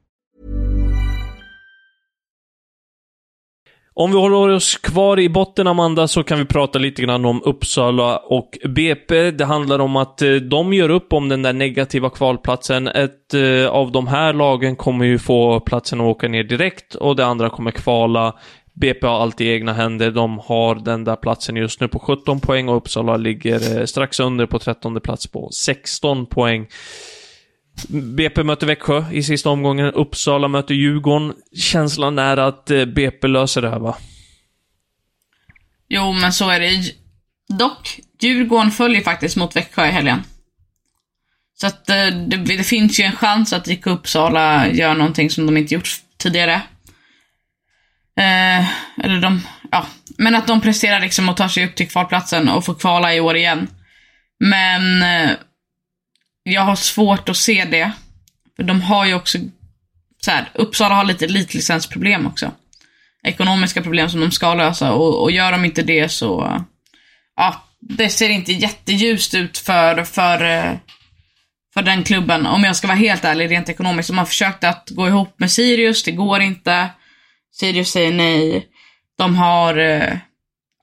Om 4.01 4.11
vi 4.11 4.17
håller 4.17 4.49
oss 4.49 4.77
kvar 4.77 5.19
i 5.19 5.29
botten, 5.29 5.67
Amanda, 5.67 6.07
så 6.07 6.23
kan 6.23 6.39
vi 6.39 6.45
prata 6.45 6.79
lite 6.79 7.01
grann 7.01 7.25
om 7.25 7.41
Uppsala 7.45 8.17
och 8.17 8.57
BP. 8.69 9.31
Det 9.31 9.45
handlar 9.45 9.79
om 9.79 9.95
att 9.95 10.21
eh, 10.21 10.33
de 10.33 10.73
gör 10.73 10.89
upp 10.89 11.13
om 11.13 11.29
den 11.29 11.41
där 11.41 11.53
negativa 11.53 12.09
kvalplatsen. 12.09 12.87
Ett 12.87 13.33
eh, 13.33 13.67
av 13.67 13.91
de 13.91 14.07
här 14.07 14.33
lagen 14.33 14.75
kommer 14.75 15.05
ju 15.05 15.19
få 15.19 15.59
platsen 15.59 16.01
att 16.01 16.05
åka 16.05 16.27
ner 16.27 16.43
direkt 16.43 16.95
och 16.95 17.15
det 17.15 17.25
andra 17.25 17.49
kommer 17.49 17.71
kvala. 17.71 18.35
BP 18.73 19.07
har 19.07 19.21
allt 19.21 19.41
i 19.41 19.49
egna 19.49 19.73
händer. 19.73 20.11
De 20.11 20.39
har 20.39 20.75
den 20.75 21.03
där 21.03 21.15
platsen 21.15 21.55
just 21.55 21.81
nu 21.81 21.87
på 21.87 21.99
17 21.99 22.39
poäng 22.39 22.69
och 22.69 22.77
Uppsala 22.77 23.17
ligger 23.17 23.79
eh, 23.79 23.85
strax 23.85 24.19
under 24.19 24.45
på 24.45 24.59
13 24.59 25.01
plats 25.01 25.27
på 25.27 25.49
16 25.51 26.25
poäng. 26.25 26.67
BP 27.89 28.43
möter 28.43 28.67
Växjö 28.67 29.05
i 29.11 29.23
sista 29.23 29.49
omgången. 29.49 29.85
Uppsala 29.85 30.47
möter 30.47 30.73
Djurgården. 30.73 31.33
Känslan 31.55 32.19
är 32.19 32.37
att 32.37 32.71
eh, 32.71 32.85
BP 32.85 33.27
löser 33.27 33.61
det 33.61 33.69
här, 33.69 33.79
va? 33.79 33.97
Jo, 35.89 36.11
men 36.11 36.33
så 36.33 36.49
är 36.49 36.59
det. 36.59 36.95
Dock, 37.57 37.99
Djurgården 38.21 38.71
följer 38.71 39.01
faktiskt 39.01 39.37
mot 39.37 39.55
Växjö 39.55 39.87
i 39.87 39.91
helgen. 39.91 40.23
Så 41.61 41.67
att 41.67 41.89
eh, 41.89 42.05
det, 42.05 42.37
det 42.37 42.63
finns 42.63 42.99
ju 42.99 43.03
en 43.03 43.15
chans 43.15 43.53
att 43.53 43.67
IK 43.67 43.87
Uppsala 43.87 44.67
gör 44.67 44.93
någonting 44.93 45.29
som 45.29 45.45
de 45.45 45.57
inte 45.57 45.73
gjort 45.73 45.89
tidigare. 46.17 46.61
Eh, 48.17 48.65
eller 49.03 49.21
de, 49.21 49.41
ja. 49.71 49.85
Men 50.17 50.35
att 50.35 50.47
de 50.47 50.61
presterar 50.61 50.99
liksom 50.99 51.29
och 51.29 51.37
tar 51.37 51.47
sig 51.47 51.65
upp 51.65 51.75
till 51.75 51.89
kvalplatsen 51.89 52.49
och 52.49 52.65
får 52.65 52.75
kvala 52.75 53.15
i 53.15 53.19
år 53.19 53.37
igen. 53.37 53.67
Men 54.39 55.01
eh, 55.01 55.31
jag 56.43 56.61
har 56.61 56.75
svårt 56.75 57.29
att 57.29 57.37
se 57.37 57.65
det. 57.65 57.91
För 58.55 58.63
de 58.63 58.81
har 58.81 59.05
ju 59.05 59.13
också, 59.13 59.37
så 60.21 60.31
här, 60.31 60.49
Uppsala 60.53 60.95
har 60.95 61.03
lite 61.03 61.25
elitlicensproblem 61.25 62.27
också. 62.27 62.51
Ekonomiska 63.23 63.81
problem 63.81 64.09
som 64.09 64.19
de 64.19 64.31
ska 64.31 64.53
lösa 64.53 64.91
och, 64.93 65.21
och 65.21 65.31
gör 65.31 65.51
de 65.51 65.65
inte 65.65 65.83
det 65.83 66.09
så, 66.09 66.63
ja, 67.35 67.63
det 67.79 68.09
ser 68.09 68.29
inte 68.29 68.51
jätteljust 68.53 69.33
ut 69.33 69.57
för, 69.57 70.03
för, 70.03 70.39
för 71.73 71.81
den 71.81 72.03
klubben. 72.03 72.45
Om 72.45 72.63
jag 72.63 72.75
ska 72.75 72.87
vara 72.87 72.97
helt 72.97 73.25
ärlig 73.25 73.51
rent 73.51 73.69
ekonomiskt. 73.69 74.09
De 74.09 74.17
har 74.17 74.25
försökt 74.25 74.63
att 74.63 74.89
gå 74.89 75.07
ihop 75.07 75.33
med 75.37 75.51
Sirius, 75.51 76.03
det 76.03 76.11
går 76.11 76.41
inte. 76.41 76.89
Sirius 77.53 77.91
säger 77.91 78.13
nej. 78.13 78.67
De 79.17 79.35
har, 79.35 79.77
eh, 79.77 80.17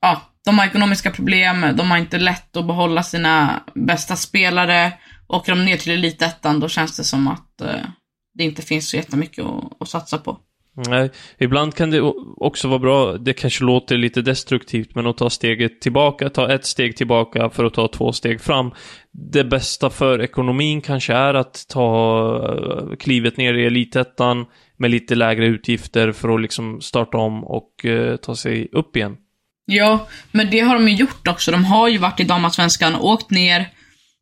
ja, 0.01 0.21
de 0.45 0.59
har 0.59 0.65
ekonomiska 0.65 1.11
problem, 1.11 1.73
de 1.75 1.91
har 1.91 1.97
inte 1.97 2.17
lätt 2.17 2.57
att 2.57 2.67
behålla 2.67 3.03
sina 3.03 3.63
bästa 3.75 4.15
spelare. 4.15 4.93
Åker 5.29 5.55
de 5.55 5.65
ner 5.65 5.77
till 5.77 5.91
elitettan 5.91 6.59
då 6.59 6.67
känns 6.67 6.97
det 6.97 7.03
som 7.03 7.27
att 7.27 7.61
eh, 7.61 7.85
det 8.33 8.43
inte 8.43 8.61
finns 8.61 8.89
så 8.89 8.95
jättemycket 8.95 9.45
att, 9.45 9.81
att 9.81 9.89
satsa 9.89 10.17
på. 10.17 10.39
Nej, 10.87 11.11
ibland 11.37 11.75
kan 11.75 11.91
det 11.91 12.01
också 12.37 12.67
vara 12.67 12.79
bra, 12.79 13.17
det 13.17 13.33
kanske 13.33 13.63
låter 13.63 13.97
lite 13.97 14.21
destruktivt, 14.21 14.95
men 14.95 15.07
att 15.07 15.17
ta 15.17 15.29
steget 15.29 15.81
tillbaka, 15.81 16.29
ta 16.29 16.53
ett 16.53 16.65
steg 16.65 16.97
tillbaka 16.97 17.49
för 17.49 17.65
att 17.65 17.73
ta 17.73 17.87
två 17.87 18.11
steg 18.11 18.41
fram. 18.41 18.71
Det 19.11 19.43
bästa 19.43 19.89
för 19.89 20.21
ekonomin 20.21 20.81
kanske 20.81 21.13
är 21.13 21.33
att 21.33 21.65
ta 21.69 22.95
klivet 22.99 23.37
ner 23.37 23.53
i 23.53 23.65
elitettan 23.65 24.45
med 24.77 24.91
lite 24.91 25.15
lägre 25.15 25.45
utgifter 25.45 26.11
för 26.11 26.29
att 26.29 26.41
liksom 26.41 26.81
starta 26.81 27.17
om 27.17 27.43
och 27.43 27.85
uh, 27.85 28.15
ta 28.15 28.35
sig 28.35 28.69
upp 28.71 28.95
igen. 28.95 29.17
Ja, 29.65 30.07
men 30.31 30.49
det 30.49 30.59
har 30.59 30.75
de 30.75 30.87
ju 30.89 30.95
gjort 30.95 31.27
också. 31.27 31.51
De 31.51 31.65
har 31.65 31.87
ju 31.87 31.97
varit 31.97 32.19
i 32.19 32.23
damallsvenskan 32.23 32.95
åkt 32.95 33.31
ner. 33.31 33.69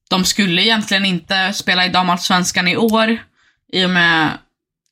De 0.10 0.26
skulle 0.26 0.62
egentligen 0.62 1.06
inte 1.06 1.54
spela 1.54 1.86
i 1.86 1.90
damallsvenskan 1.90 2.68
i 2.68 2.78
år 2.78 3.18
i 3.74 3.86
och 3.86 3.90
med, 3.90 4.38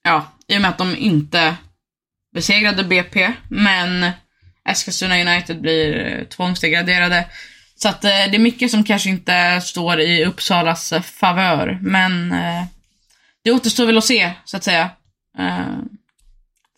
ja, 0.03 0.31
i 0.47 0.57
och 0.57 0.61
med 0.61 0.69
att 0.69 0.77
de 0.77 0.95
inte 0.95 1.55
besegrade 2.33 2.83
BP, 2.83 3.33
men 3.49 4.11
Eskilstuna 4.69 5.21
United 5.21 5.61
blir 5.61 6.05
eh, 6.05 6.23
tvångsdegraderade. 6.23 7.25
Så 7.75 7.89
att 7.89 8.03
eh, 8.03 8.09
det 8.09 8.35
är 8.35 8.39
mycket 8.39 8.71
som 8.71 8.83
kanske 8.83 9.09
inte 9.09 9.61
står 9.61 9.99
i 9.99 10.25
Uppsalas 10.25 10.93
eh, 10.93 11.01
favör, 11.01 11.79
men 11.81 12.35
det 13.43 13.51
återstår 13.51 13.85
väl 13.85 13.97
att 13.97 14.05
se, 14.05 14.31
så 14.45 14.57
att 14.57 14.63
säga. 14.63 14.89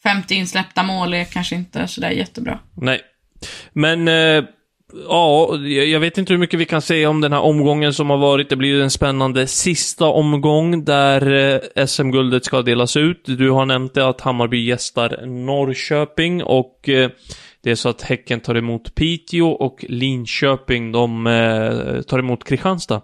50 0.04 0.36
insläppta 0.36 0.84
mål 0.84 1.14
är 1.14 1.24
kanske 1.24 1.56
inte 1.56 1.88
sådär 1.88 2.10
jättebra. 2.10 2.60
Nej, 2.74 3.02
Men, 3.74 4.08
eh, 4.08 4.44
ja, 5.10 5.58
jag 5.66 6.00
vet 6.00 6.18
inte 6.18 6.34
hur 6.34 6.40
mycket 6.40 6.60
vi 6.60 6.66
kan 6.66 6.82
säga 6.82 7.10
om 7.10 7.22
den 7.22 7.34
här 7.34 7.42
omgången 7.42 7.94
som 7.94 8.10
har 8.10 8.18
varit. 8.18 8.50
Det 8.50 8.56
blir 8.56 8.70
ju 8.70 8.82
en 8.82 8.92
spännande 8.92 9.48
sista 9.48 10.06
omgång 10.06 10.86
där 10.86 11.34
eh, 11.76 11.86
SM-guldet 11.86 12.46
ska 12.46 12.62
delas 12.62 12.98
ut. 12.98 13.22
Du 13.26 13.50
har 13.50 13.66
nämnt 13.66 13.94
det 13.94 14.08
att 14.08 14.22
Hammarby 14.22 14.66
gästar 14.66 15.26
Norrköping 15.26 16.44
och 16.44 16.90
eh, 16.90 17.10
det 17.64 17.72
är 17.72 17.76
så 17.76 17.90
att 17.90 18.02
Häcken 18.02 18.40
tar 18.40 18.56
emot 18.56 18.96
Piteå 18.96 19.48
och 19.48 19.86
Linköping, 19.90 20.92
de 20.92 21.28
eh, 21.28 22.02
tar 22.02 22.20
emot 22.20 22.44
Kristianstad. 22.44 23.02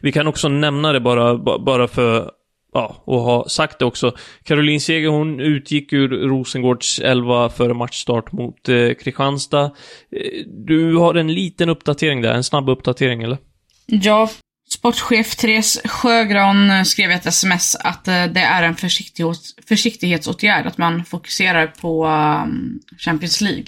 Vi 0.00 0.12
kan 0.12 0.26
också 0.26 0.48
nämna 0.48 0.92
det 0.92 1.00
bara, 1.00 1.38
bara 1.58 1.88
för 1.88 2.30
ja, 2.76 3.02
och 3.04 3.20
ha 3.20 3.48
sagt 3.48 3.78
det 3.78 3.84
också. 3.84 4.16
Caroline 4.42 4.80
Seger, 4.80 5.08
hon 5.08 5.40
utgick 5.40 5.92
ur 5.92 6.08
Rosengårds 6.08 6.98
11 6.98 7.48
före 7.48 7.74
matchstart 7.74 8.32
mot 8.32 8.68
eh, 8.68 8.94
Kristianstad. 8.94 9.64
Eh, 9.64 9.70
du 10.66 10.96
har 10.96 11.14
en 11.14 11.34
liten 11.34 11.68
uppdatering 11.68 12.22
där, 12.22 12.34
en 12.34 12.44
snabb 12.44 12.68
uppdatering 12.68 13.22
eller? 13.22 13.38
Ja, 13.86 14.30
sportchef 14.70 15.36
Therese 15.36 15.80
Sjögran 15.84 16.84
skrev 16.84 17.10
i 17.10 17.14
ett 17.14 17.26
sms 17.26 17.76
att 17.76 18.08
eh, 18.08 18.26
det 18.26 18.40
är 18.40 18.62
en 18.62 18.76
försiktighets 18.76 19.54
försiktighetsåtgärd, 19.68 20.66
att 20.66 20.78
man 20.78 21.04
fokuserar 21.04 21.66
på 21.66 22.06
um, 22.06 22.80
Champions 22.98 23.40
League. 23.40 23.66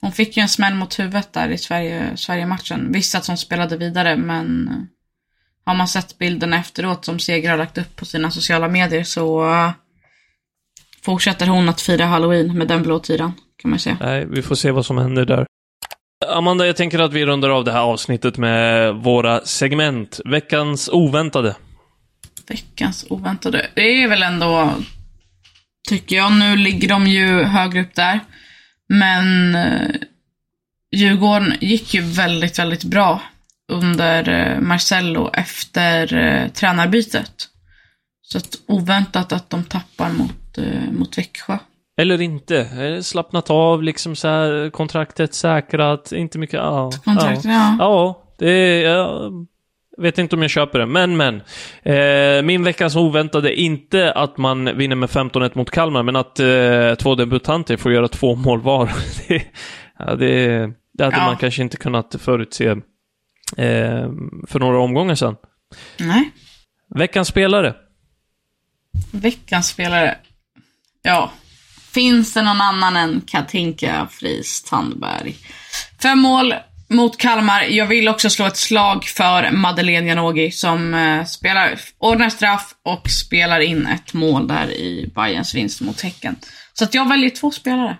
Hon 0.00 0.12
fick 0.12 0.36
ju 0.36 0.40
en 0.40 0.48
smäll 0.48 0.74
mot 0.74 0.98
huvudet 0.98 1.32
där 1.32 1.48
i 1.48 1.58
Sverige, 1.58 2.16
Sverige-matchen. 2.16 2.92
Visst 2.92 3.14
att 3.14 3.26
hon 3.26 3.36
spelade 3.36 3.76
vidare, 3.76 4.16
men 4.16 4.68
eh, 4.68 5.01
har 5.64 5.74
man 5.74 5.88
sett 5.88 6.18
bilderna 6.18 6.58
efteråt 6.58 7.04
som 7.04 7.18
Seger 7.18 7.50
har 7.50 7.58
lagt 7.58 7.78
upp 7.78 7.96
på 7.96 8.04
sina 8.04 8.30
sociala 8.30 8.68
medier 8.68 9.04
så 9.04 9.44
uh, 9.44 9.70
fortsätter 11.02 11.46
hon 11.46 11.68
att 11.68 11.80
fira 11.80 12.04
halloween 12.04 12.58
med 12.58 12.68
den 12.68 12.82
blå 12.82 12.98
tiran, 12.98 13.32
kan 13.62 13.70
man 13.70 13.78
säga. 13.78 13.96
Nej, 14.00 14.26
vi 14.26 14.42
får 14.42 14.54
se 14.54 14.70
vad 14.70 14.86
som 14.86 14.98
händer 14.98 15.24
där. 15.24 15.46
Amanda, 16.28 16.66
jag 16.66 16.76
tänker 16.76 16.98
att 16.98 17.12
vi 17.12 17.26
rundar 17.26 17.50
av 17.50 17.64
det 17.64 17.72
här 17.72 17.80
avsnittet 17.80 18.36
med 18.36 18.94
våra 18.94 19.40
segment. 19.40 20.20
Veckans 20.24 20.88
oväntade. 20.92 21.56
Veckans 22.48 23.06
oväntade. 23.10 23.66
Det 23.74 24.02
är 24.02 24.08
väl 24.08 24.22
ändå, 24.22 24.72
tycker 25.88 26.16
jag, 26.16 26.32
nu 26.32 26.56
ligger 26.56 26.88
de 26.88 27.06
ju 27.06 27.42
högre 27.42 27.80
upp 27.80 27.94
där. 27.94 28.20
Men 28.88 29.54
eh, 29.54 29.90
Djurgården 30.96 31.54
gick 31.60 31.94
ju 31.94 32.00
väldigt, 32.00 32.58
väldigt 32.58 32.84
bra 32.84 33.20
under 33.72 34.28
eh, 34.28 34.60
Marcello 34.60 35.30
efter 35.32 36.14
eh, 36.14 36.48
tränarbytet. 36.48 37.32
Så 38.22 38.38
att 38.38 38.54
oväntat 38.68 39.32
att 39.32 39.50
de 39.50 39.64
tappar 39.64 40.10
mot, 40.10 40.58
eh, 40.58 40.92
mot 40.92 41.18
Växjö. 41.18 41.58
Eller 41.96 42.20
inte. 42.20 42.58
Eh, 42.58 43.00
Slappnat 43.00 43.50
av, 43.50 43.82
liksom 43.82 44.16
så 44.16 44.28
här, 44.28 44.70
kontraktet 44.70 45.34
säkrat, 45.34 46.12
inte 46.12 46.38
mycket... 46.38 46.54
Ja, 46.54 46.90
Kontraktet, 47.04 47.44
ja. 47.44 47.76
ja. 47.78 48.22
Det. 48.38 48.80
Jag 49.96 50.02
vet 50.02 50.18
inte 50.18 50.36
om 50.36 50.42
jag 50.42 50.50
köper 50.50 50.78
det, 50.78 50.86
men 50.86 51.16
men. 51.16 51.42
Eh, 51.82 52.42
min 52.42 52.64
veckans 52.64 52.96
oväntade, 52.96 53.54
inte 53.60 54.12
att 54.12 54.38
man 54.38 54.76
vinner 54.78 54.96
med 54.96 55.08
15-1 55.08 55.50
mot 55.54 55.70
Kalmar, 55.70 56.02
men 56.02 56.16
att 56.16 56.40
eh, 56.40 56.94
två 56.94 57.14
debutanter 57.14 57.76
får 57.76 57.92
göra 57.92 58.08
två 58.08 58.34
mål 58.34 58.60
var. 58.60 58.90
det, 59.28 59.42
ja, 59.98 60.14
det, 60.14 60.56
det 60.92 61.04
hade 61.04 61.16
Ja. 61.16 61.24
man 61.26 61.36
kanske 61.36 61.62
inte 61.62 61.76
kunnat 61.76 62.14
förutse 62.18 62.76
för 64.46 64.58
några 64.58 64.80
omgångar 64.80 65.14
sedan. 65.14 65.36
Nej. 65.98 66.30
Veckans 66.94 67.28
spelare. 67.28 67.74
Veckans 69.10 69.68
spelare. 69.68 70.18
Ja. 71.02 71.32
Finns 71.92 72.34
det 72.34 72.42
någon 72.42 72.60
annan 72.60 72.96
än 72.96 73.20
Katinka 73.26 74.08
Friis 74.10 74.62
Tandberg? 74.62 75.36
Fem 76.02 76.18
mål 76.18 76.54
mot 76.88 77.18
Kalmar. 77.18 77.62
Jag 77.62 77.86
vill 77.86 78.08
också 78.08 78.30
slå 78.30 78.46
ett 78.46 78.56
slag 78.56 79.04
för 79.04 79.50
Madeleine 79.50 80.08
Janogy 80.08 80.50
som 80.50 80.94
eh, 80.94 81.24
spelar, 81.24 81.80
ordnar 81.98 82.28
straff 82.30 82.74
och 82.82 83.10
spelar 83.10 83.60
in 83.60 83.86
ett 83.86 84.12
mål 84.12 84.48
där 84.48 84.70
i 84.70 85.12
Bayerns 85.14 85.54
vinst 85.54 85.80
mot 85.80 86.00
Häcken. 86.00 86.36
Så 86.72 86.84
att 86.84 86.94
jag 86.94 87.08
väljer 87.08 87.30
två 87.30 87.50
spelare. 87.50 87.96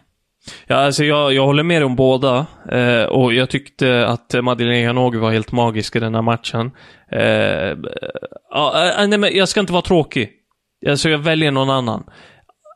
Ja, 0.67 0.77
alltså 0.77 1.05
jag, 1.05 1.33
jag 1.33 1.47
håller 1.47 1.63
med 1.63 1.85
om 1.85 1.97
båda. 1.97 2.47
Eh, 2.71 3.05
och 3.05 3.35
jag 3.35 3.51
tyckte 3.51 4.07
att 4.07 4.35
Madeleine 4.43 4.81
Janogy 4.81 5.19
var 5.19 5.33
helt 5.33 5.53
magisk 5.53 5.97
i 5.97 6.01
den 6.01 6.15
här 6.15 6.23
matchen. 6.23 6.71
Eh, 7.13 7.77
ja, 8.51 8.85
eh, 8.85 9.03
eh, 9.03 9.09
nej, 9.09 9.19
men 9.19 9.37
jag 9.37 9.49
ska 9.49 9.61
inte 9.61 9.73
vara 9.73 9.83
tråkig. 9.83 10.31
Alltså 10.89 11.11
jag 11.11 11.19
väljer 11.19 11.51
någon 11.51 11.71
annan. 11.71 12.05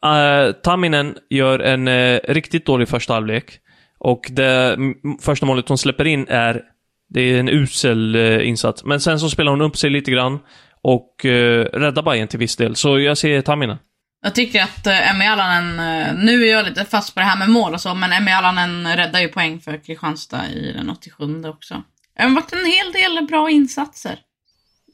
Eh, 0.04 0.52
Tamminen 0.52 1.16
gör 1.30 1.58
en 1.58 1.88
eh, 1.88 2.20
riktigt 2.28 2.66
dålig 2.66 2.88
första 2.88 3.14
halvlek. 3.14 3.58
Och 3.98 4.26
det 4.30 4.78
första 5.20 5.46
målet 5.46 5.68
hon 5.68 5.78
släpper 5.78 6.04
in 6.06 6.26
är, 6.28 6.62
det 7.08 7.20
är 7.20 7.40
en 7.40 7.48
usel 7.48 8.16
insats. 8.42 8.84
Men 8.84 9.00
sen 9.00 9.20
så 9.20 9.30
spelar 9.30 9.50
hon 9.50 9.60
upp 9.60 9.76
sig 9.76 9.90
lite 9.90 10.10
grann 10.10 10.38
och 10.82 11.24
eh, 11.24 11.64
räddar 11.64 12.02
Bayern 12.02 12.28
till 12.28 12.38
viss 12.38 12.56
del. 12.56 12.76
Så 12.76 12.98
jag 12.98 13.18
ser 13.18 13.40
Tamminen. 13.42 13.76
Jag 14.22 14.34
tycker 14.34 14.62
att 14.62 14.86
eh, 14.86 15.10
Emmy 15.10 15.24
Allanen, 15.24 15.78
eh, 15.78 16.24
nu 16.24 16.42
är 16.46 16.52
jag 16.52 16.64
lite 16.66 16.84
fast 16.84 17.14
på 17.14 17.20
det 17.20 17.26
här 17.26 17.38
med 17.38 17.50
mål 17.50 17.74
och 17.74 17.80
så, 17.80 17.94
men 17.94 18.12
Emmy 18.12 18.30
Allanen 18.30 18.96
räddar 18.96 19.20
ju 19.20 19.28
poäng 19.28 19.60
för 19.60 19.84
Kristianstad 19.84 20.48
i 20.50 20.72
den 20.72 20.90
87 20.90 21.44
också. 21.44 21.82
Det 22.16 22.22
har 22.22 22.30
varit 22.30 22.52
en 22.52 22.58
hel 22.66 22.92
del 22.92 23.26
bra 23.26 23.50
insatser. 23.50 24.18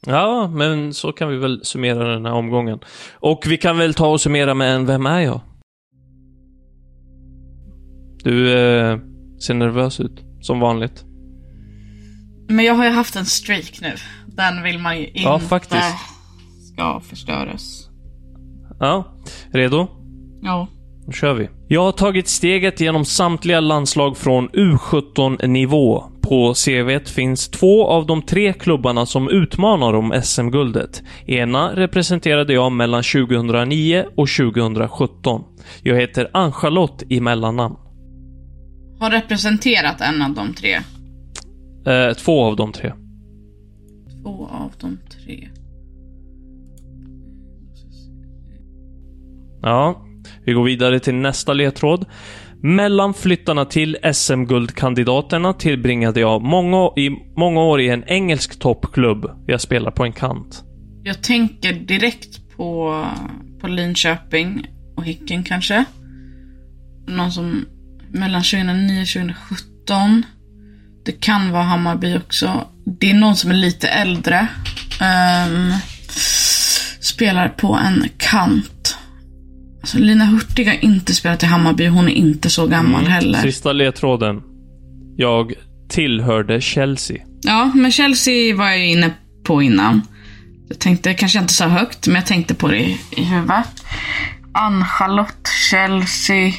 Ja, 0.06 0.48
men 0.48 0.94
så 0.94 1.12
kan 1.12 1.28
vi 1.28 1.36
väl 1.36 1.64
summera 1.64 2.08
den 2.14 2.24
här 2.24 2.32
omgången. 2.32 2.78
Och 3.12 3.44
vi 3.46 3.56
kan 3.56 3.78
väl 3.78 3.94
ta 3.94 4.06
och 4.06 4.20
summera 4.20 4.54
med 4.54 4.74
en 4.74 4.86
Vem 4.86 5.06
är 5.06 5.20
jag? 5.20 5.40
Du 8.24 8.52
eh, 8.52 8.98
ser 9.46 9.54
nervös 9.54 10.00
ut, 10.00 10.20
som 10.40 10.60
vanligt. 10.60 11.04
Men 12.48 12.64
jag 12.64 12.74
har 12.74 12.84
ju 12.84 12.90
haft 12.90 13.16
en 13.16 13.26
streak 13.26 13.78
nu. 13.80 13.94
Den 14.26 14.62
vill 14.62 14.78
man 14.78 14.98
ju 14.98 15.06
inte 15.06 15.20
Ja, 15.20 15.38
faktiskt. 15.38 15.96
ska 16.72 17.00
förstöras. 17.00 17.88
Ja, 18.82 19.04
redo? 19.50 19.88
Ja. 20.42 20.68
Nu 21.06 21.12
kör 21.12 21.34
vi. 21.34 21.48
Jag 21.68 21.84
har 21.84 21.92
tagit 21.92 22.28
steget 22.28 22.80
genom 22.80 23.04
samtliga 23.04 23.60
landslag 23.60 24.16
från 24.16 24.48
U17-nivå. 24.48 26.04
På 26.22 26.54
CVt 26.54 27.08
finns 27.08 27.48
två 27.48 27.86
av 27.86 28.06
de 28.06 28.22
tre 28.22 28.52
klubbarna 28.52 29.06
som 29.06 29.28
utmanar 29.28 29.94
om 29.94 30.12
SM-guldet. 30.22 31.02
Ena 31.26 31.76
representerade 31.76 32.52
jag 32.52 32.72
mellan 32.72 33.02
2009 33.02 34.04
och 34.16 34.28
2017. 34.28 35.44
Jag 35.82 36.00
heter 36.00 36.30
Ann-Charlotte 36.32 37.02
i 37.08 37.20
mellannamn. 37.20 37.76
Har 39.00 39.10
representerat 39.10 40.00
en 40.00 40.22
av 40.22 40.34
de 40.34 40.54
tre. 40.54 40.74
Eh, 41.86 42.14
två 42.14 42.44
av 42.44 42.56
de 42.56 42.72
tre. 42.72 42.92
Två 44.22 44.48
av 44.50 44.72
de 44.80 44.98
tre. 45.10 45.48
Ja, 49.62 50.06
vi 50.44 50.52
går 50.52 50.64
vidare 50.64 51.00
till 51.00 51.14
nästa 51.14 51.52
ledtråd. 51.52 52.06
Mellan 52.62 53.14
flyttarna 53.14 53.64
till 53.64 53.96
SM-guldkandidaterna 54.12 55.52
tillbringade 55.52 56.20
jag 56.20 56.42
många, 56.42 56.90
i 56.96 57.10
många 57.36 57.60
år 57.60 57.80
i 57.80 57.88
en 57.88 58.04
engelsk 58.04 58.58
toppklubb. 58.58 59.30
Jag 59.46 59.60
spelar 59.60 59.90
på 59.90 60.04
en 60.04 60.12
kant. 60.12 60.64
Jag 61.04 61.22
tänker 61.22 61.72
direkt 61.72 62.56
på, 62.56 63.04
på 63.60 63.68
Linköping 63.68 64.66
och 64.96 65.04
Häcken 65.04 65.44
kanske. 65.44 65.84
Någon 67.06 67.32
som 67.32 67.64
mellan 68.10 68.42
2009 68.42 69.02
och 69.02 69.08
2017. 69.08 70.22
Det 71.04 71.12
kan 71.12 71.50
vara 71.50 71.62
Hammarby 71.62 72.16
också. 72.16 72.66
Det 72.84 73.10
är 73.10 73.14
någon 73.14 73.36
som 73.36 73.50
är 73.50 73.54
lite 73.54 73.88
äldre. 73.88 74.46
Um, 75.00 75.72
spelar 77.00 77.48
på 77.48 77.74
en 77.74 78.08
kant. 78.16 78.98
Alltså 79.82 79.98
Lina 79.98 80.24
Hurtig 80.24 80.66
har 80.66 80.84
inte 80.84 81.14
spelat 81.14 81.42
i 81.42 81.46
Hammarby. 81.46 81.86
Hon 81.86 82.08
är 82.08 82.12
inte 82.12 82.50
så 82.50 82.66
gammal 82.66 83.06
heller. 83.06 83.42
Sista 83.42 83.72
ledtråden. 83.72 84.42
Jag 85.16 85.52
tillhörde 85.88 86.60
Chelsea. 86.60 87.22
Ja, 87.42 87.70
men 87.74 87.92
Chelsea 87.92 88.56
var 88.56 88.66
jag 88.68 88.78
ju 88.78 88.86
inne 88.86 89.14
på 89.44 89.62
innan. 89.62 90.02
Jag 90.68 90.78
tänkte, 90.78 91.14
kanske 91.14 91.38
inte 91.38 91.52
så 91.52 91.64
högt, 91.64 92.06
men 92.06 92.16
jag 92.16 92.26
tänkte 92.26 92.54
på 92.54 92.68
det 92.68 92.80
i, 92.80 93.00
i 93.16 93.24
huvudet. 93.24 93.84
Ann-Charlotte, 94.54 95.48
Chelsea. 95.70 96.52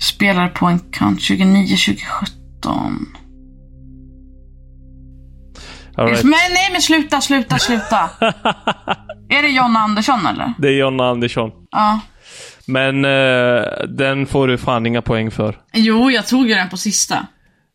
Spelar 0.00 0.48
på 0.48 0.66
en 0.66 0.78
kant 0.78 1.20
29-2017. 1.20 1.96
All 5.96 6.08
right. 6.08 6.24
Men 6.24 6.30
nej, 6.30 6.68
men 6.72 6.82
sluta, 6.82 7.20
sluta, 7.20 7.58
sluta. 7.58 8.10
är 9.38 9.42
det 9.42 9.48
Jonna 9.48 9.78
Andersson 9.78 10.26
eller? 10.26 10.52
Det 10.58 10.68
är 10.68 10.72
Jonna 10.72 11.08
Andersson. 11.08 11.50
Ja. 11.70 12.00
Men 12.66 13.04
eh, 13.04 13.62
den 13.88 14.26
får 14.26 14.48
du 14.48 14.58
fan 14.58 14.86
inga 14.86 15.02
poäng 15.02 15.30
för. 15.30 15.58
Jo, 15.72 16.10
jag 16.10 16.26
tog 16.26 16.48
ju 16.48 16.54
den 16.54 16.68
på 16.68 16.76
sista. 16.76 17.26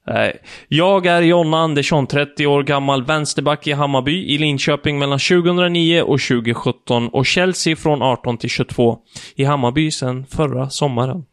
Nej. 0.07 0.37
Jag 0.67 1.05
är 1.05 1.21
Jonna 1.21 1.57
Andersson, 1.57 2.07
30 2.07 2.47
år 2.47 2.63
gammal, 2.63 3.05
vänsterback 3.05 3.67
i 3.67 3.71
Hammarby 3.71 4.25
i 4.25 4.37
Linköping 4.37 4.99
mellan 4.99 5.19
2009 5.19 6.01
och 6.01 6.19
2017 6.21 7.07
och 7.07 7.25
Chelsea 7.25 7.75
från 7.75 8.01
18 8.01 8.37
till 8.37 8.49
22 8.49 8.97
i 9.35 9.43
Hammarby 9.43 9.91
sedan 9.91 10.25
förra 10.29 10.69
sommaren. 10.69 11.23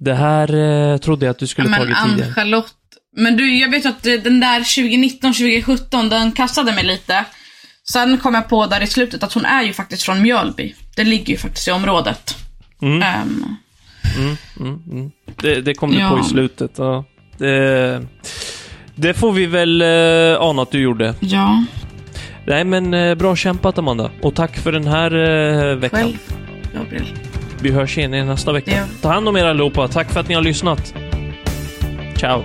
Det 0.00 0.14
här 0.14 0.54
eh, 0.54 0.96
trodde 0.98 1.26
jag 1.26 1.30
att 1.30 1.38
du 1.38 1.46
skulle 1.46 1.68
Men 1.68 1.80
tagit 1.80 1.96
tidigare. 2.04 2.28
Ann-Charlotte, 2.28 2.74
men 3.16 3.36
du, 3.36 3.58
jag 3.58 3.70
vet 3.70 3.86
att 3.86 4.06
eh, 4.06 4.14
den 4.14 4.40
där 4.40 4.60
2019-2017, 4.60 6.10
den 6.10 6.32
kastade 6.32 6.72
mig 6.72 6.84
lite. 6.84 7.24
Sen 7.88 8.18
kom 8.18 8.34
jag 8.34 8.48
på 8.48 8.66
där 8.66 8.80
i 8.82 8.86
slutet 8.86 9.22
att 9.22 9.32
hon 9.32 9.44
är 9.44 9.62
ju 9.62 9.72
faktiskt 9.72 10.02
från 10.02 10.22
Mjölby. 10.22 10.74
Det 10.96 11.04
ligger 11.04 11.32
ju 11.32 11.38
faktiskt 11.38 11.68
i 11.68 11.70
området. 11.70 12.36
Mm. 12.82 13.02
Ehm, 13.02 13.44
Det, 15.42 15.60
det 15.60 15.74
kom 15.74 15.90
du 15.90 15.98
Ja. 15.98 16.10
på 16.10 16.18
i 16.18 16.22
slutet. 16.22 16.70
Ja. 16.78 17.04
Det, 17.38 18.06
det 18.94 19.14
får 19.14 19.32
vi 19.32 19.46
väl 19.46 19.82
eh, 19.82 20.40
ana 20.40 20.62
att 20.62 20.70
du 20.70 20.80
gjorde. 20.80 21.14
ja, 21.20 21.64
Nej, 22.46 22.64
men 22.64 22.94
eh, 22.94 23.14
bra 23.14 23.36
kämpat 23.36 23.78
Amanda. 23.78 24.10
Och 24.22 24.34
tack 24.34 24.56
för 24.58 24.72
den 24.72 24.86
här 24.86 25.14
eh, 25.14 25.76
veckan. 25.76 26.00
själv. 26.00 26.16
Gabriel. 26.74 27.06
Vi 27.60 27.70
hörs 27.70 27.98
igen 27.98 28.10
nästa 28.26 28.52
vecka. 28.52 28.84
vi. 28.90 29.02
Ta 29.02 29.12
hand 29.12 29.28
om 29.28 29.36
er 29.36 29.44
allihopa. 29.44 29.88
Tack 29.88 30.10
för 30.12 30.20
att 30.20 30.28
ni 30.28 30.34
har 30.34 30.42
lyssnat. 30.42 30.94
Ciao. 32.18 32.42